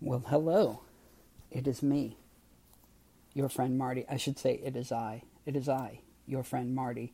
Well, 0.00 0.22
hello. 0.28 0.82
It 1.50 1.66
is 1.66 1.82
me, 1.82 2.16
your 3.34 3.48
friend 3.48 3.76
Marty. 3.76 4.04
I 4.08 4.16
should 4.16 4.38
say, 4.38 4.60
it 4.62 4.76
is 4.76 4.92
I. 4.92 5.24
It 5.44 5.56
is 5.56 5.68
I, 5.68 6.02
your 6.24 6.44
friend 6.44 6.72
Marty. 6.72 7.12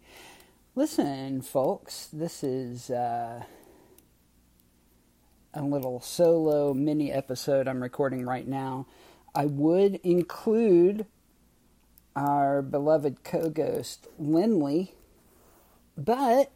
Listen, 0.75 1.41
folks, 1.41 2.11
this 2.13 2.45
is 2.45 2.91
uh, 2.91 3.45
a 5.55 5.63
little 5.63 5.99
solo 6.01 6.75
mini 6.75 7.11
episode 7.11 7.69
I'm 7.69 7.83
recording 7.83 8.27
right 8.27 8.47
now. 8.47 8.87
I 9.35 9.47
would 9.47 9.95
include 10.03 11.07
our 12.15 12.61
beloved 12.61 13.25
co 13.25 13.49
ghost, 13.49 14.09
Linley, 14.19 14.93
but 15.97 16.53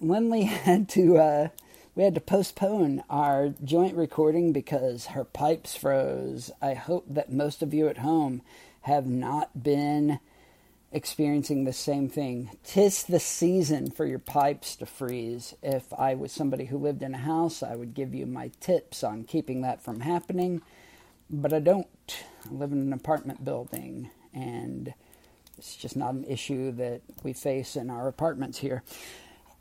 Linley 0.00 0.42
had 0.44 0.88
to. 0.90 1.18
Uh, 1.18 1.48
we 1.96 2.04
had 2.04 2.14
to 2.14 2.20
postpone 2.20 3.02
our 3.08 3.54
joint 3.64 3.96
recording 3.96 4.52
because 4.52 5.06
her 5.06 5.24
pipes 5.24 5.74
froze. 5.74 6.50
I 6.60 6.74
hope 6.74 7.06
that 7.08 7.32
most 7.32 7.62
of 7.62 7.72
you 7.72 7.88
at 7.88 7.98
home 7.98 8.42
have 8.82 9.06
not 9.06 9.62
been 9.62 10.20
experiencing 10.92 11.64
the 11.64 11.72
same 11.72 12.10
thing. 12.10 12.50
Tis 12.62 13.02
the 13.02 13.18
season 13.18 13.90
for 13.90 14.04
your 14.04 14.18
pipes 14.18 14.76
to 14.76 14.86
freeze. 14.86 15.54
If 15.62 15.90
I 15.94 16.14
was 16.14 16.32
somebody 16.32 16.66
who 16.66 16.76
lived 16.76 17.02
in 17.02 17.14
a 17.14 17.18
house, 17.18 17.62
I 17.62 17.74
would 17.74 17.94
give 17.94 18.14
you 18.14 18.26
my 18.26 18.50
tips 18.60 19.02
on 19.02 19.24
keeping 19.24 19.62
that 19.62 19.82
from 19.82 20.00
happening, 20.00 20.60
but 21.30 21.54
I 21.54 21.60
don't. 21.60 21.88
I 22.44 22.52
live 22.52 22.72
in 22.72 22.80
an 22.80 22.92
apartment 22.92 23.42
building 23.42 24.10
and 24.34 24.92
it's 25.56 25.76
just 25.76 25.96
not 25.96 26.12
an 26.12 26.24
issue 26.24 26.72
that 26.72 27.00
we 27.22 27.32
face 27.32 27.74
in 27.74 27.88
our 27.88 28.06
apartments 28.06 28.58
here. 28.58 28.82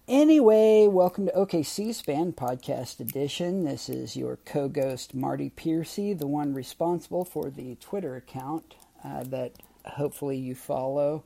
Anyway, 0.07 0.85
welcome 0.85 1.25
to 1.25 1.31
OKC 1.31 1.91
Span 1.91 2.31
Podcast 2.31 2.99
Edition. 2.99 3.63
This 3.63 3.89
is 3.89 4.15
your 4.15 4.37
co 4.45 4.67
ghost 4.67 5.15
Marty 5.15 5.49
Piercy, 5.49 6.13
the 6.13 6.27
one 6.27 6.53
responsible 6.53 7.25
for 7.25 7.49
the 7.49 7.73
Twitter 7.81 8.15
account 8.15 8.75
uh, 9.03 9.23
that 9.23 9.53
hopefully 9.83 10.37
you 10.37 10.53
follow 10.53 11.23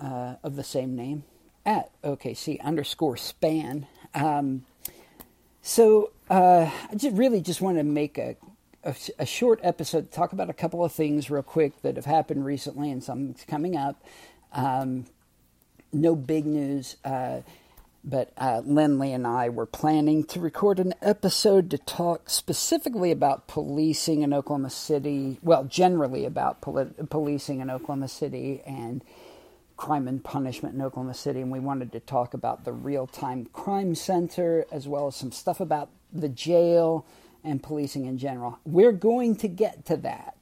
uh, 0.00 0.34
of 0.42 0.56
the 0.56 0.64
same 0.64 0.96
name 0.96 1.22
at 1.64 1.92
OKC 2.02 2.60
underscore 2.60 3.16
span. 3.16 3.86
Um, 4.16 4.64
so 5.62 6.10
uh, 6.28 6.68
I 6.90 6.94
just 6.96 7.16
really 7.16 7.40
just 7.40 7.60
want 7.60 7.76
to 7.78 7.84
make 7.84 8.18
a, 8.18 8.34
a, 8.82 8.96
a, 9.20 9.26
short 9.26 9.60
episode, 9.62 10.10
talk 10.10 10.32
about 10.32 10.50
a 10.50 10.54
couple 10.54 10.84
of 10.84 10.90
things 10.90 11.30
real 11.30 11.44
quick 11.44 11.82
that 11.82 11.94
have 11.94 12.04
happened 12.04 12.44
recently 12.44 12.90
and 12.90 13.04
some 13.04 13.36
coming 13.46 13.76
up. 13.76 14.02
Um, 14.52 15.06
no 15.92 16.16
big 16.16 16.46
news. 16.46 16.96
But 18.08 18.32
uh, 18.38 18.62
Linley 18.64 19.12
and 19.12 19.26
I 19.26 19.48
were 19.48 19.66
planning 19.66 20.22
to 20.26 20.38
record 20.38 20.78
an 20.78 20.94
episode 21.02 21.70
to 21.72 21.78
talk 21.78 22.30
specifically 22.30 23.10
about 23.10 23.48
policing 23.48 24.22
in 24.22 24.32
Oklahoma 24.32 24.70
City. 24.70 25.40
Well, 25.42 25.64
generally 25.64 26.24
about 26.24 26.60
poli- 26.60 26.92
policing 27.10 27.58
in 27.58 27.68
Oklahoma 27.68 28.06
City 28.06 28.62
and 28.64 29.02
crime 29.76 30.06
and 30.06 30.22
punishment 30.22 30.76
in 30.76 30.82
Oklahoma 30.82 31.14
City. 31.14 31.40
And 31.40 31.50
we 31.50 31.58
wanted 31.58 31.90
to 31.92 32.00
talk 32.00 32.32
about 32.32 32.64
the 32.64 32.72
real 32.72 33.08
time 33.08 33.46
crime 33.52 33.96
center 33.96 34.66
as 34.70 34.86
well 34.86 35.08
as 35.08 35.16
some 35.16 35.32
stuff 35.32 35.58
about 35.58 35.90
the 36.12 36.28
jail 36.28 37.04
and 37.42 37.60
policing 37.60 38.06
in 38.06 38.18
general. 38.18 38.60
We're 38.64 38.92
going 38.92 39.34
to 39.36 39.48
get 39.48 39.84
to 39.86 39.96
that. 39.98 40.35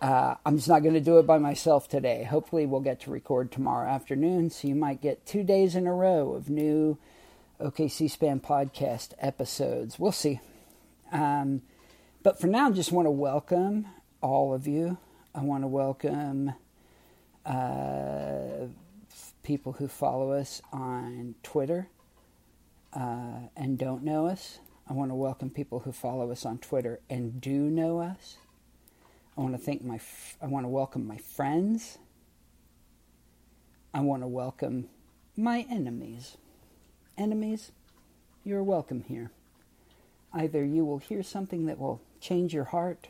Uh, 0.00 0.34
I'm 0.44 0.56
just 0.56 0.68
not 0.68 0.82
going 0.82 0.94
to 0.94 1.00
do 1.00 1.18
it 1.18 1.26
by 1.26 1.38
myself 1.38 1.88
today. 1.88 2.24
Hopefully, 2.24 2.66
we'll 2.66 2.80
get 2.80 3.00
to 3.02 3.10
record 3.10 3.50
tomorrow 3.50 3.88
afternoon, 3.88 4.50
so 4.50 4.68
you 4.68 4.74
might 4.74 5.00
get 5.00 5.24
two 5.24 5.42
days 5.42 5.74
in 5.74 5.86
a 5.86 5.94
row 5.94 6.32
of 6.34 6.50
new 6.50 6.98
OKC 7.60 8.10
Span 8.10 8.40
podcast 8.40 9.12
episodes. 9.18 9.98
We'll 9.98 10.12
see. 10.12 10.40
Um, 11.12 11.62
but 12.22 12.40
for 12.40 12.48
now, 12.48 12.68
I 12.68 12.72
just 12.72 12.92
want 12.92 13.06
to 13.06 13.10
welcome 13.10 13.86
all 14.20 14.52
of 14.52 14.66
you. 14.66 14.98
I 15.34 15.42
want 15.42 15.62
to 15.62 15.68
welcome 15.68 16.52
uh, 17.46 18.66
people 19.42 19.72
who 19.72 19.88
follow 19.88 20.32
us 20.32 20.60
on 20.72 21.34
Twitter 21.42 21.88
uh, 22.92 23.48
and 23.56 23.78
don't 23.78 24.02
know 24.02 24.26
us. 24.26 24.58
I 24.88 24.92
want 24.92 25.10
to 25.10 25.14
welcome 25.14 25.50
people 25.50 25.80
who 25.80 25.92
follow 25.92 26.30
us 26.30 26.44
on 26.44 26.58
Twitter 26.58 27.00
and 27.08 27.40
do 27.40 27.52
know 27.52 28.00
us. 28.00 28.36
I 29.36 29.40
want 29.40 29.54
to 29.54 29.58
thank 29.58 29.84
my, 29.84 30.00
I 30.40 30.46
want 30.46 30.64
to 30.64 30.68
welcome 30.68 31.06
my 31.06 31.16
friends. 31.16 31.98
I 33.92 34.00
want 34.00 34.22
to 34.22 34.28
welcome 34.28 34.88
my 35.36 35.66
enemies. 35.70 36.36
Enemies, 37.18 37.72
you're 38.44 38.62
welcome 38.62 39.04
here. 39.08 39.30
Either 40.32 40.64
you 40.64 40.84
will 40.84 40.98
hear 40.98 41.22
something 41.22 41.66
that 41.66 41.78
will 41.78 42.00
change 42.20 42.54
your 42.54 42.64
heart, 42.64 43.08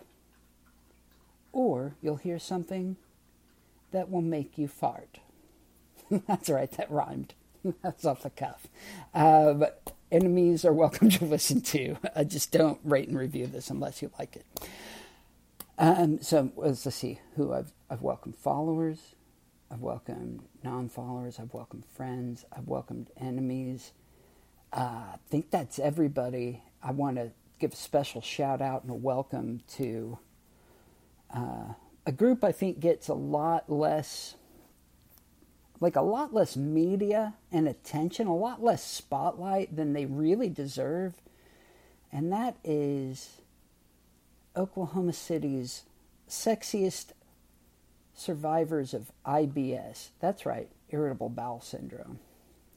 or 1.53 1.95
you'll 2.03 2.17
hear 2.17 2.39
something 2.39 2.97
that 3.93 4.11
will 4.11 4.23
make 4.23 4.59
you 4.59 4.69
fart. 4.69 5.21
That's 6.27 6.49
right, 6.51 6.71
that 6.73 6.91
rhymed. 6.91 7.35
That's 7.83 8.05
off 8.05 8.23
the 8.23 8.31
cuff. 8.31 8.67
Uh, 9.15 9.55
but 9.55 9.93
enemies 10.11 10.65
are 10.65 10.73
welcome 10.73 11.09
to 11.11 11.25
listen 11.25 11.61
to. 11.63 11.97
Just 12.27 12.51
don't 12.51 12.81
rate 12.85 13.09
and 13.09 13.19
review 13.19 13.47
this 13.47 13.71
unless 13.71 14.03
you 14.03 14.11
like 14.19 14.37
it. 14.37 14.47
Um, 15.77 16.23
so 16.23 16.53
let's, 16.57 16.95
see 16.95 17.19
who 17.35 17.53
I've, 17.53 17.73
I've 17.91 18.03
welcomed 18.03 18.37
followers, 18.37 19.17
I've 19.73 19.81
welcomed 19.81 20.43
non 20.63 20.89
followers, 20.89 21.41
I've 21.41 21.53
welcomed 21.53 21.85
friends, 21.85 22.45
I've 22.57 22.69
welcomed 22.69 23.11
enemies. 23.17 23.93
Uh, 24.73 25.15
I 25.15 25.19
think 25.29 25.51
that's 25.51 25.79
everybody. 25.81 26.63
I 26.83 26.93
want 26.93 27.17
to 27.17 27.33
give 27.59 27.73
a 27.73 27.77
special 27.77 28.21
shout 28.21 28.61
out 28.61 28.83
and 28.83 28.91
a 28.91 28.95
welcome 28.95 29.63
to 29.77 30.19
uh, 31.35 31.75
a 32.07 32.13
group 32.13 32.45
I 32.45 32.53
think 32.53 32.79
gets 32.79 33.09
a 33.09 33.15
lot 33.15 33.69
less, 33.69 34.37
like 35.81 35.97
a 35.97 36.03
lot 36.03 36.33
less 36.33 36.57
media 36.57 37.35
and 37.51 37.67
attention, 37.67 38.29
a 38.29 38.37
lot 38.37 38.63
less 38.63 38.85
spotlight 38.85 39.75
than 39.75 39.93
they 39.93 40.07
really 40.07 40.49
deserve. 40.49 41.15
And 42.13 42.33
that 42.33 42.57
is 42.63 43.41
Oklahoma 44.57 45.13
City's 45.13 45.83
sexiest 46.29 47.07
survivors 48.15 48.95
of 48.95 49.11
IBS. 49.27 50.11
That's 50.21 50.47
right, 50.47 50.69
irritable 50.91 51.29
bowel 51.29 51.61
syndrome. 51.61 52.21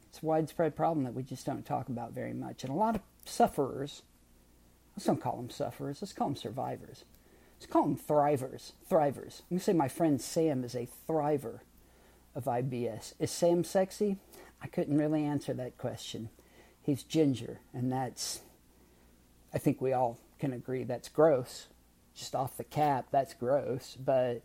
It's 0.09 0.23
a 0.23 0.25
widespread 0.25 0.75
problem 0.75 1.03
that 1.03 1.13
we 1.13 1.23
just 1.23 1.45
don't 1.45 1.65
talk 1.65 1.89
about 1.89 2.13
very 2.13 2.33
much. 2.33 2.63
And 2.63 2.71
a 2.71 2.75
lot 2.77 2.95
of 2.95 3.01
sufferers, 3.25 4.01
let's 4.95 5.05
don't 5.05 5.21
call 5.21 5.37
them 5.37 5.49
sufferers, 5.49 6.01
let's 6.01 6.13
call 6.13 6.29
them 6.29 6.35
survivors. 6.35 7.03
Let's 7.57 7.71
call 7.71 7.83
them 7.83 7.97
thrivers. 7.97 8.73
Thrivers. 8.89 9.41
Going 9.49 9.59
to 9.59 9.59
say 9.59 9.73
my 9.73 9.87
friend 9.87 10.21
Sam 10.21 10.63
is 10.63 10.75
a 10.75 10.87
thriver 11.07 11.59
of 12.35 12.45
IBS. 12.45 13.13
Is 13.19 13.31
Sam 13.31 13.63
sexy? 13.63 14.17
I 14.61 14.67
couldn't 14.67 14.97
really 14.97 15.23
answer 15.23 15.53
that 15.53 15.77
question. 15.77 16.29
He's 16.81 17.03
ginger, 17.03 17.59
and 17.73 17.91
that's, 17.91 18.41
I 19.53 19.57
think 19.57 19.81
we 19.81 19.91
all 19.91 20.19
can 20.39 20.53
agree 20.53 20.83
that's 20.83 21.09
gross. 21.09 21.67
Just 22.15 22.35
off 22.35 22.57
the 22.57 22.63
cap, 22.63 23.07
that's 23.11 23.33
gross. 23.33 23.97
But 24.03 24.41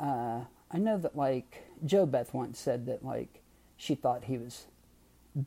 uh, 0.00 0.40
I 0.70 0.78
know 0.78 0.98
that, 0.98 1.16
like, 1.16 1.64
JoBeth 1.84 2.32
once 2.32 2.58
said 2.58 2.86
that, 2.86 3.04
like, 3.04 3.40
she 3.76 3.94
thought 3.94 4.24
he 4.24 4.38
was 4.38 4.66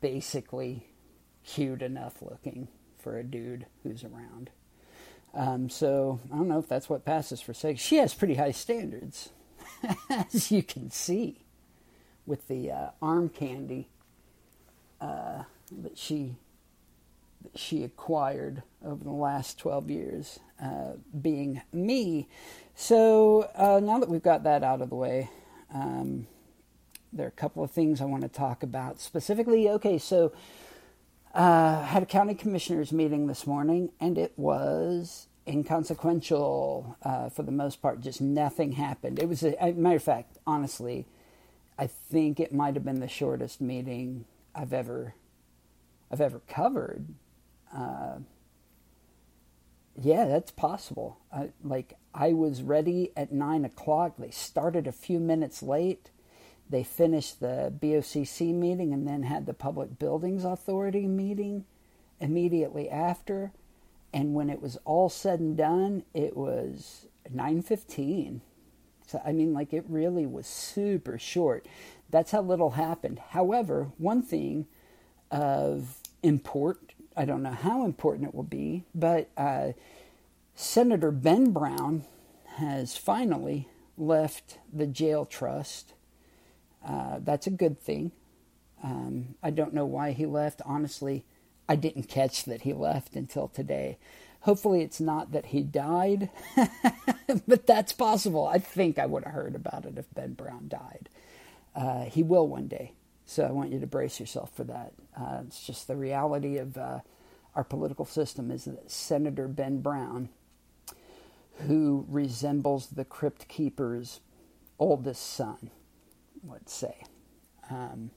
basically 0.00 0.86
cute 1.44 1.82
enough 1.82 2.22
looking 2.22 2.68
for 2.98 3.18
a 3.18 3.24
dude 3.24 3.66
who's 3.82 4.04
around. 4.04 4.50
Um, 5.34 5.68
so 5.68 6.20
I 6.32 6.36
don't 6.36 6.48
know 6.48 6.58
if 6.58 6.68
that's 6.68 6.88
what 6.88 7.04
passes 7.04 7.40
for 7.40 7.54
sex. 7.54 7.80
She 7.80 7.96
has 7.96 8.14
pretty 8.14 8.34
high 8.34 8.52
standards, 8.52 9.30
as 10.10 10.50
you 10.50 10.62
can 10.62 10.90
see, 10.90 11.38
with 12.26 12.48
the 12.48 12.70
uh, 12.70 12.90
arm 13.00 13.28
candy 13.28 13.88
uh, 15.00 15.44
that 15.82 15.98
she 15.98 16.36
that 17.42 17.58
she 17.58 17.84
acquired 17.84 18.62
over 18.84 19.02
the 19.02 19.10
last 19.10 19.58
12 19.58 19.90
years, 19.90 20.40
uh, 20.62 20.92
being 21.20 21.62
me. 21.72 22.28
So 22.74 23.50
uh, 23.54 23.80
now 23.82 23.98
that 23.98 24.08
we've 24.08 24.22
got 24.22 24.44
that 24.44 24.62
out 24.62 24.80
of 24.80 24.90
the 24.90 24.96
way, 24.96 25.30
um, 25.72 26.26
there 27.12 27.26
are 27.26 27.28
a 27.28 27.32
couple 27.32 27.62
of 27.62 27.70
things 27.70 28.00
I 28.00 28.04
want 28.06 28.22
to 28.22 28.28
talk 28.28 28.62
about 28.62 29.00
specifically. 29.00 29.68
Okay, 29.68 29.98
so 29.98 30.32
uh, 31.34 31.82
had 31.82 32.02
a 32.02 32.06
county 32.06 32.34
commissioners 32.34 32.92
meeting 32.92 33.26
this 33.26 33.46
morning, 33.46 33.90
and 34.00 34.18
it 34.18 34.32
was 34.36 35.28
inconsequential 35.46 36.96
uh, 37.02 37.28
for 37.28 37.42
the 37.42 37.52
most 37.52 37.82
part. 37.82 38.00
Just 38.00 38.20
nothing 38.20 38.72
happened. 38.72 39.18
It 39.18 39.28
was, 39.28 39.42
a, 39.42 39.54
a 39.60 39.72
matter 39.72 39.96
of 39.96 40.02
fact, 40.02 40.38
honestly, 40.46 41.06
I 41.78 41.86
think 41.86 42.38
it 42.38 42.54
might 42.54 42.74
have 42.74 42.84
been 42.84 43.00
the 43.00 43.08
shortest 43.08 43.60
meeting 43.60 44.24
I've 44.54 44.72
ever 44.72 45.14
I've 46.10 46.20
ever 46.20 46.42
covered 46.46 47.06
uh, 47.76 48.18
yeah, 50.00 50.26
that's 50.26 50.50
possible. 50.50 51.18
I, 51.32 51.50
like 51.62 51.94
I 52.14 52.32
was 52.32 52.62
ready 52.62 53.12
at 53.16 53.32
nine 53.32 53.64
o'clock. 53.64 54.14
They 54.18 54.30
started 54.30 54.86
a 54.86 54.92
few 54.92 55.20
minutes 55.20 55.62
late. 55.62 56.10
They 56.68 56.82
finished 56.84 57.40
the 57.40 57.72
BOCC 57.78 58.54
meeting 58.54 58.92
and 58.94 59.06
then 59.06 59.24
had 59.24 59.46
the 59.46 59.54
Public 59.54 59.98
Buildings 59.98 60.44
Authority 60.44 61.06
meeting 61.06 61.64
immediately 62.20 62.88
after. 62.88 63.52
and 64.12 64.34
when 64.34 64.50
it 64.50 64.60
was 64.60 64.76
all 64.84 65.08
said 65.08 65.40
and 65.40 65.56
done, 65.56 66.04
it 66.14 66.36
was 66.36 67.06
9:15. 67.32 68.40
So 69.06 69.20
I 69.24 69.32
mean 69.32 69.52
like 69.52 69.72
it 69.72 69.84
really 69.88 70.26
was 70.26 70.46
super 70.46 71.18
short. 71.18 71.66
That's 72.10 72.32
how 72.32 72.42
little 72.42 72.70
happened. 72.70 73.18
However, 73.30 73.90
one 73.98 74.22
thing 74.22 74.66
of 75.30 75.98
import, 76.22 76.91
I 77.16 77.24
don't 77.24 77.42
know 77.42 77.52
how 77.52 77.84
important 77.84 78.28
it 78.28 78.34
will 78.34 78.42
be, 78.42 78.84
but 78.94 79.28
uh, 79.36 79.72
Senator 80.54 81.10
Ben 81.10 81.50
Brown 81.50 82.04
has 82.56 82.96
finally 82.96 83.68
left 83.96 84.58
the 84.72 84.86
jail 84.86 85.24
trust. 85.24 85.94
Uh, 86.86 87.18
that's 87.20 87.46
a 87.46 87.50
good 87.50 87.80
thing. 87.80 88.12
Um, 88.82 89.36
I 89.42 89.50
don't 89.50 89.74
know 89.74 89.86
why 89.86 90.12
he 90.12 90.26
left. 90.26 90.60
Honestly, 90.64 91.24
I 91.68 91.76
didn't 91.76 92.08
catch 92.08 92.44
that 92.44 92.62
he 92.62 92.72
left 92.72 93.14
until 93.14 93.48
today. 93.48 93.98
Hopefully, 94.40 94.82
it's 94.82 95.00
not 95.00 95.30
that 95.32 95.46
he 95.46 95.62
died, 95.62 96.28
but 97.46 97.66
that's 97.66 97.92
possible. 97.92 98.46
I 98.46 98.58
think 98.58 98.98
I 98.98 99.06
would 99.06 99.24
have 99.24 99.32
heard 99.32 99.54
about 99.54 99.84
it 99.86 99.96
if 99.96 100.12
Ben 100.12 100.32
Brown 100.32 100.66
died. 100.68 101.08
Uh, 101.76 102.04
he 102.04 102.24
will 102.24 102.48
one 102.48 102.66
day, 102.66 102.92
so 103.24 103.44
I 103.44 103.50
want 103.50 103.72
you 103.72 103.80
to 103.80 103.86
brace 103.86 104.20
yourself 104.20 104.52
for 104.54 104.64
that. 104.64 104.92
Uh, 105.18 105.40
it's 105.46 105.64
just 105.64 105.86
the 105.86 105.96
reality 105.96 106.58
of 106.58 106.76
uh, 106.76 107.00
our 107.54 107.64
political 107.64 108.04
system 108.04 108.50
is 108.50 108.64
that 108.64 108.90
Senator 108.90 109.48
Ben 109.48 109.80
Brown, 109.80 110.28
who 111.66 112.06
resembles 112.08 112.88
the 112.88 113.04
Crypt 113.04 113.48
Keeper's 113.48 114.20
oldest 114.78 115.22
son, 115.22 115.70
let's 116.46 116.72
say. 116.72 117.04
Um, 117.70 118.10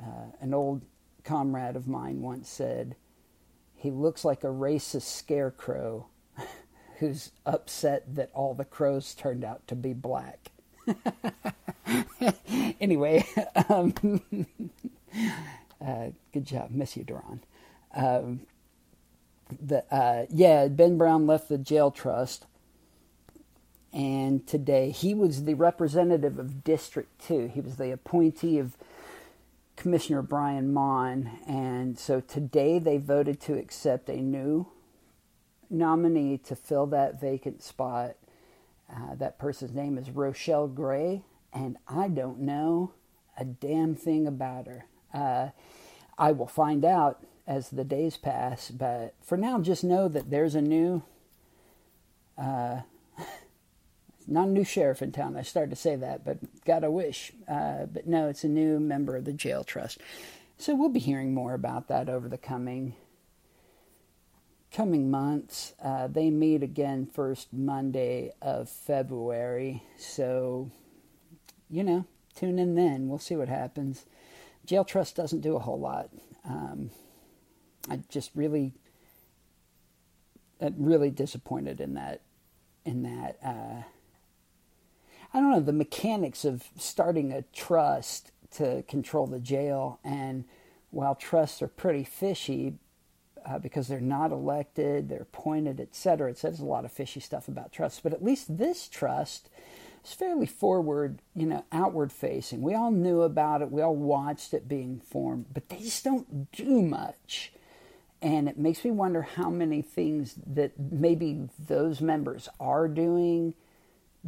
uh, 0.00 0.32
an 0.40 0.54
old 0.54 0.84
comrade 1.24 1.76
of 1.76 1.86
mine 1.86 2.20
once 2.22 2.48
said, 2.48 2.96
he 3.74 3.90
looks 3.90 4.24
like 4.24 4.42
a 4.42 4.48
racist 4.48 5.02
scarecrow 5.02 6.08
who's 6.98 7.30
upset 7.46 8.14
that 8.16 8.30
all 8.34 8.54
the 8.54 8.64
crows 8.64 9.14
turned 9.14 9.44
out 9.44 9.66
to 9.68 9.76
be 9.76 9.92
black. 9.92 10.50
anyway, 12.80 13.26
um, 13.68 13.94
uh, 15.84 16.06
good 16.32 16.44
job. 16.44 16.70
Miss 16.70 16.96
you, 16.96 17.04
Duran. 17.04 17.40
Um, 17.94 18.40
the, 19.60 19.84
uh, 19.94 20.26
yeah, 20.30 20.68
Ben 20.68 20.98
Brown 20.98 21.26
left 21.26 21.48
the 21.48 21.58
jail 21.58 21.90
trust. 21.90 22.46
And 23.92 24.46
today 24.46 24.90
he 24.90 25.14
was 25.14 25.44
the 25.44 25.54
representative 25.54 26.38
of 26.38 26.62
District 26.62 27.18
2. 27.26 27.48
He 27.54 27.60
was 27.60 27.76
the 27.76 27.90
appointee 27.90 28.58
of 28.58 28.76
Commissioner 29.76 30.22
Brian 30.22 30.74
Maughan. 30.74 31.30
And 31.48 31.98
so 31.98 32.20
today 32.20 32.78
they 32.78 32.98
voted 32.98 33.40
to 33.42 33.54
accept 33.54 34.10
a 34.10 34.16
new 34.20 34.66
nominee 35.70 36.38
to 36.38 36.54
fill 36.54 36.86
that 36.88 37.20
vacant 37.20 37.62
spot. 37.62 38.16
Uh, 38.90 39.14
that 39.16 39.38
person's 39.38 39.74
name 39.74 39.98
is 39.98 40.10
Rochelle 40.10 40.68
Gray, 40.68 41.22
and 41.52 41.76
I 41.86 42.08
don't 42.08 42.40
know 42.40 42.92
a 43.38 43.44
damn 43.44 43.94
thing 43.94 44.26
about 44.26 44.66
her. 44.66 44.86
Uh, 45.12 45.50
I 46.16 46.32
will 46.32 46.46
find 46.46 46.84
out 46.84 47.24
as 47.46 47.70
the 47.70 47.84
days 47.84 48.16
pass, 48.16 48.70
but 48.70 49.14
for 49.22 49.36
now, 49.36 49.60
just 49.60 49.84
know 49.84 50.08
that 50.08 50.30
there's 50.30 50.54
a 50.54 50.62
new 50.62 51.02
uh, 52.38 52.82
not 54.26 54.48
a 54.48 54.50
new 54.50 54.64
sheriff 54.64 55.02
in 55.02 55.12
town. 55.12 55.36
I 55.36 55.42
started 55.42 55.70
to 55.70 55.76
say 55.76 55.96
that, 55.96 56.24
but 56.24 56.38
got 56.64 56.84
a 56.84 56.90
wish. 56.90 57.32
Uh, 57.48 57.86
but 57.86 58.06
no, 58.06 58.28
it's 58.28 58.44
a 58.44 58.48
new 58.48 58.78
member 58.78 59.16
of 59.16 59.24
the 59.24 59.32
jail 59.32 59.64
trust. 59.64 59.98
So 60.56 60.74
we'll 60.74 60.88
be 60.88 61.00
hearing 61.00 61.34
more 61.34 61.54
about 61.54 61.88
that 61.88 62.08
over 62.08 62.28
the 62.28 62.38
coming 62.38 62.94
coming 64.72 65.10
months. 65.10 65.74
Uh, 65.82 66.06
they 66.06 66.30
meet 66.30 66.62
again 66.62 67.06
first 67.06 67.52
Monday 67.52 68.32
of 68.40 68.68
February. 68.68 69.82
So, 69.98 70.70
you 71.70 71.82
know, 71.82 72.06
tune 72.34 72.58
in 72.58 72.74
then. 72.74 73.08
We'll 73.08 73.18
see 73.18 73.36
what 73.36 73.48
happens. 73.48 74.06
Jail 74.64 74.84
trust 74.84 75.16
doesn't 75.16 75.40
do 75.40 75.56
a 75.56 75.60
whole 75.60 75.80
lot. 75.80 76.10
Um, 76.44 76.90
I 77.90 78.00
just 78.08 78.30
really, 78.34 78.74
I'm 80.60 80.74
really 80.78 81.10
disappointed 81.10 81.80
in 81.80 81.94
that 81.94 82.22
in 82.84 83.02
that 83.02 83.38
uh, 83.44 83.82
I 85.32 85.40
don't 85.40 85.50
know, 85.50 85.60
the 85.60 85.72
mechanics 85.72 86.44
of 86.44 86.64
starting 86.76 87.32
a 87.32 87.42
trust 87.52 88.32
to 88.52 88.82
control 88.88 89.26
the 89.26 89.40
jail. 89.40 90.00
And 90.02 90.44
while 90.90 91.14
trusts 91.14 91.60
are 91.60 91.68
pretty 91.68 92.04
fishy 92.04 92.74
uh, 93.46 93.58
because 93.58 93.88
they're 93.88 94.00
not 94.00 94.32
elected, 94.32 95.08
they're 95.08 95.22
appointed, 95.22 95.80
et 95.80 95.94
cetera, 95.94 96.30
it 96.30 96.38
says 96.38 96.60
a 96.60 96.64
lot 96.64 96.84
of 96.84 96.92
fishy 96.92 97.20
stuff 97.20 97.48
about 97.48 97.72
trusts. 97.72 98.00
But 98.00 98.12
at 98.12 98.24
least 98.24 98.58
this 98.58 98.88
trust 98.88 99.50
is 100.04 100.12
fairly 100.12 100.46
forward, 100.46 101.20
you 101.34 101.46
know, 101.46 101.64
outward 101.72 102.12
facing. 102.12 102.62
We 102.62 102.74
all 102.74 102.90
knew 102.90 103.22
about 103.22 103.62
it, 103.62 103.70
we 103.70 103.82
all 103.82 103.96
watched 103.96 104.54
it 104.54 104.68
being 104.68 105.00
formed, 105.00 105.46
but 105.52 105.68
they 105.68 105.78
just 105.78 106.04
don't 106.04 106.50
do 106.52 106.82
much. 106.82 107.52
And 108.20 108.48
it 108.48 108.58
makes 108.58 108.84
me 108.84 108.90
wonder 108.90 109.22
how 109.22 109.48
many 109.48 109.80
things 109.80 110.34
that 110.46 110.72
maybe 110.78 111.48
those 111.68 112.00
members 112.00 112.48
are 112.58 112.88
doing 112.88 113.54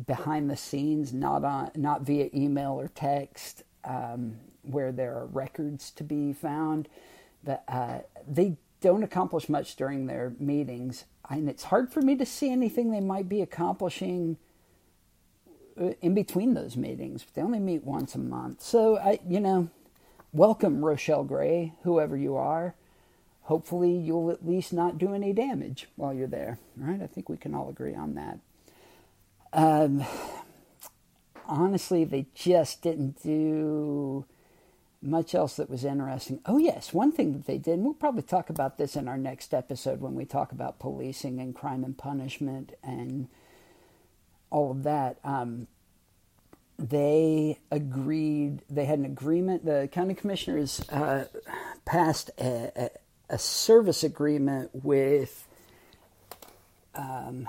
behind 0.07 0.49
the 0.49 0.57
scenes, 0.57 1.13
not 1.13 1.45
on, 1.45 1.73
not 1.75 2.03
via 2.03 2.31
email 2.33 2.73
or 2.81 2.89
text, 2.89 3.65
um, 3.85 4.37
where 4.63 4.93
there 4.93 5.17
are 5.17 5.27
records 5.27 5.91
to 5.93 6.05
be 6.05 6.33
found. 6.33 6.89
That 7.43 7.65
uh, 7.67 7.99
they 8.29 8.59
don't 8.81 9.03
accomplish 9.03 9.49
much 9.49 9.77
during 9.77 10.07
their 10.07 10.35
meetings, 10.39 11.05
and 11.29 11.49
it's 11.49 11.65
hard 11.65 11.93
for 11.93 12.01
me 12.01 12.17
to 12.17 12.27
see 12.27 12.51
anything 12.51 12.91
they 12.91 13.01
might 13.01 13.29
be 13.29 13.41
accomplishing 13.43 14.37
uh, 15.81 15.93
in 16.01 16.15
between 16.15 16.55
those 16.55 16.77
meetings. 16.77 17.25
They 17.35 17.43
only 17.43 17.61
meet 17.61 17.85
once 17.85 18.15
a 18.15 18.19
month, 18.19 18.63
so 18.63 18.99
I, 18.99 19.21
you 19.29 19.41
know, 19.41 19.69
welcome 20.33 20.85
Rochelle 20.85 21.25
Gray, 21.25 21.75
whoever 21.83 22.17
you 22.17 22.37
are. 22.37 22.75
Hopefully, 23.43 23.93
you'll 23.93 24.31
at 24.31 24.47
least 24.47 24.73
not 24.73 24.99
do 24.99 25.13
any 25.13 25.33
damage 25.33 25.89
while 25.97 26.15
you're 26.15 26.29
there. 26.29 26.59
Right? 26.77 27.03
I 27.03 27.07
think 27.07 27.29
we 27.29 27.37
can 27.37 27.55
all 27.55 27.69
agree 27.69 27.95
on 27.95 28.15
that. 28.15 28.39
Um, 29.53 30.05
honestly, 31.47 32.05
they 32.05 32.27
just 32.35 32.81
didn't 32.81 33.23
do 33.23 34.25
much 35.03 35.35
else 35.35 35.57
that 35.57 35.71
was 35.71 35.85
interesting. 35.85 36.41
Oh, 36.45 36.59
yes, 36.59 36.93
one 36.93 37.13
thing 37.13 37.33
that 37.33 37.47
they 37.47 37.59
did, 37.59 37.75
and 37.75 37.85
we'll 37.85 37.95
probably 37.95 38.23
talk 38.23 38.51
about 38.51 38.77
this 38.77 38.97
in 38.97 39.09
our 39.09 39.17
next 39.17 39.55
episode 39.55 40.01
when 40.01 40.15
we 40.15 40.25
talk 40.25 40.53
about 40.53 40.79
policing 40.79 41.41
and 41.41 41.55
crime 41.55 41.85
and 41.85 41.97
punishment 41.97 42.73
and 42.83 43.29
all 44.51 44.71
of 44.71 44.83
that. 44.83 45.19
Um, 45.25 45.69
they 46.79 47.59
agreed, 47.71 48.63
they 48.69 48.85
had 48.85 48.99
an 48.99 49.05
agreement, 49.05 49.65
the 49.65 49.89
county 49.91 50.15
commissioners 50.15 50.81
uh, 50.91 51.27
passed 51.85 52.31
a, 52.39 52.73
a, 52.77 52.91
a, 53.35 53.39
service 53.39 54.03
agreement 54.03 54.71
with. 54.73 55.47
Um, 56.95 57.49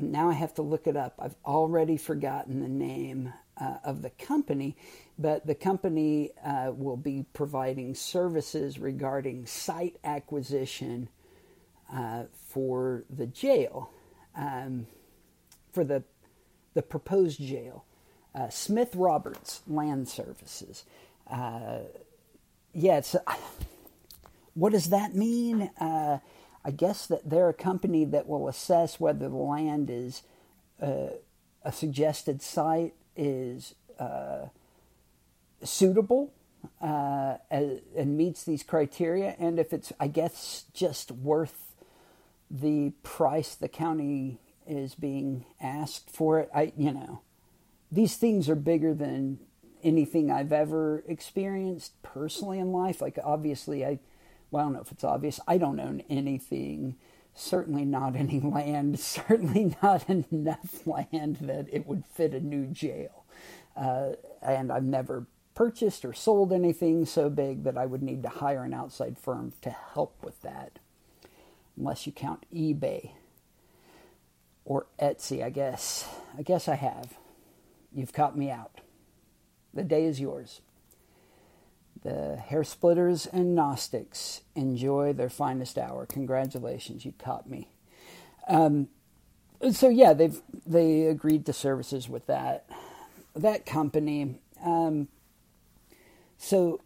now 0.00 0.30
I 0.30 0.34
have 0.34 0.54
to 0.54 0.62
look 0.62 0.86
it 0.86 0.96
up. 0.96 1.14
I've 1.18 1.34
already 1.44 1.96
forgotten 1.96 2.60
the 2.60 2.68
name 2.68 3.32
uh, 3.60 3.78
of 3.84 4.02
the 4.02 4.10
company, 4.10 4.76
but 5.18 5.46
the 5.46 5.54
company 5.54 6.30
uh, 6.44 6.72
will 6.74 6.96
be 6.96 7.26
providing 7.32 7.94
services 7.94 8.78
regarding 8.78 9.46
site 9.46 9.96
acquisition 10.02 11.08
uh, 11.92 12.24
for 12.32 13.04
the 13.10 13.26
jail, 13.26 13.90
um, 14.36 14.86
for 15.72 15.84
the 15.84 16.02
the 16.74 16.82
proposed 16.82 17.40
jail. 17.40 17.84
Uh, 18.34 18.48
Smith 18.48 18.94
Roberts 18.94 19.62
Land 19.66 20.08
Services. 20.08 20.84
Uh, 21.28 21.80
yeah, 22.72 23.00
what 24.54 24.72
does 24.72 24.90
that 24.90 25.14
mean? 25.14 25.70
Uh, 25.80 26.18
I 26.64 26.70
guess 26.70 27.06
that 27.08 27.28
they're 27.28 27.48
a 27.48 27.54
company 27.54 28.04
that 28.04 28.28
will 28.28 28.46
assess 28.48 29.00
whether 29.00 29.28
the 29.28 29.34
land 29.34 29.90
is 29.90 30.22
uh, 30.80 31.08
a 31.64 31.72
suggested 31.72 32.40
site 32.42 32.94
is 33.20 33.74
uh, 33.98 34.46
suitable 35.62 36.32
uh, 36.80 37.36
and 37.50 38.16
meets 38.16 38.44
these 38.44 38.62
criteria, 38.62 39.36
and 39.38 39.58
if 39.58 39.72
it's, 39.72 39.92
I 40.00 40.08
guess, 40.08 40.64
just 40.72 41.12
worth 41.12 41.74
the 42.50 42.92
price 43.02 43.54
the 43.54 43.68
county 43.68 44.40
is 44.66 44.94
being 44.94 45.44
asked 45.60 46.10
for 46.10 46.40
it. 46.40 46.50
I, 46.54 46.72
you 46.76 46.92
know, 46.92 47.20
these 47.92 48.16
things 48.16 48.48
are 48.48 48.56
bigger 48.56 48.94
than 48.94 49.38
anything 49.82 50.30
I've 50.30 50.52
ever 50.52 51.04
experienced 51.06 52.00
personally 52.02 52.58
in 52.58 52.72
life. 52.72 53.00
Like, 53.00 53.18
obviously, 53.22 53.84
I 53.84 53.98
well, 54.50 54.62
I 54.62 54.64
don't 54.64 54.72
know 54.74 54.80
if 54.80 54.92
it's 54.92 55.04
obvious. 55.04 55.38
I 55.46 55.58
don't 55.58 55.78
own 55.78 56.02
anything, 56.10 56.96
certainly 57.34 57.84
not 57.84 58.16
any 58.16 58.40
land, 58.40 58.98
certainly 59.02 59.76
not 59.82 60.08
enough 60.10 60.86
land 60.86 61.38
that 61.42 61.66
it 61.72 61.86
would 61.86 62.04
fit 62.06 62.34
a 62.34 62.40
new 62.40 62.66
jail. 62.66 63.24
Uh, 63.76 64.12
and 64.42 64.72
I've 64.72 64.84
never 64.84 65.26
purchased 65.54 66.04
or 66.04 66.12
sold 66.12 66.52
anything 66.52 67.04
so 67.06 67.30
big 67.30 67.64
that 67.64 67.76
I 67.78 67.86
would 67.86 68.02
need 68.02 68.22
to 68.24 68.28
hire 68.28 68.64
an 68.64 68.74
outside 68.74 69.18
firm 69.18 69.52
to 69.62 69.70
help 69.70 70.22
with 70.22 70.40
that. 70.42 70.78
unless 71.76 72.06
you 72.06 72.12
count 72.12 72.44
eBay 72.54 73.12
or 74.64 74.86
Etsy, 75.00 75.42
I 75.42 75.50
guess. 75.50 76.08
I 76.38 76.42
guess 76.42 76.68
I 76.68 76.76
have. 76.76 77.18
You've 77.92 78.12
caught 78.12 78.36
me 78.36 78.50
out. 78.50 78.80
The 79.74 79.82
day 79.84 80.04
is 80.04 80.20
yours. 80.20 80.60
The 82.02 82.36
hair 82.36 82.64
splitters 82.64 83.26
and 83.26 83.54
Gnostics 83.54 84.40
enjoy 84.54 85.12
their 85.12 85.28
finest 85.28 85.76
hour. 85.76 86.06
Congratulations, 86.06 87.04
you 87.04 87.12
caught 87.18 87.48
me. 87.48 87.68
Um, 88.48 88.88
so 89.70 89.88
yeah, 89.88 90.14
they've 90.14 90.40
they 90.66 91.02
agreed 91.02 91.44
to 91.46 91.52
services 91.52 92.08
with 92.08 92.26
that 92.26 92.66
that 93.34 93.66
company. 93.66 94.36
Um, 94.64 95.08
so 96.38 96.80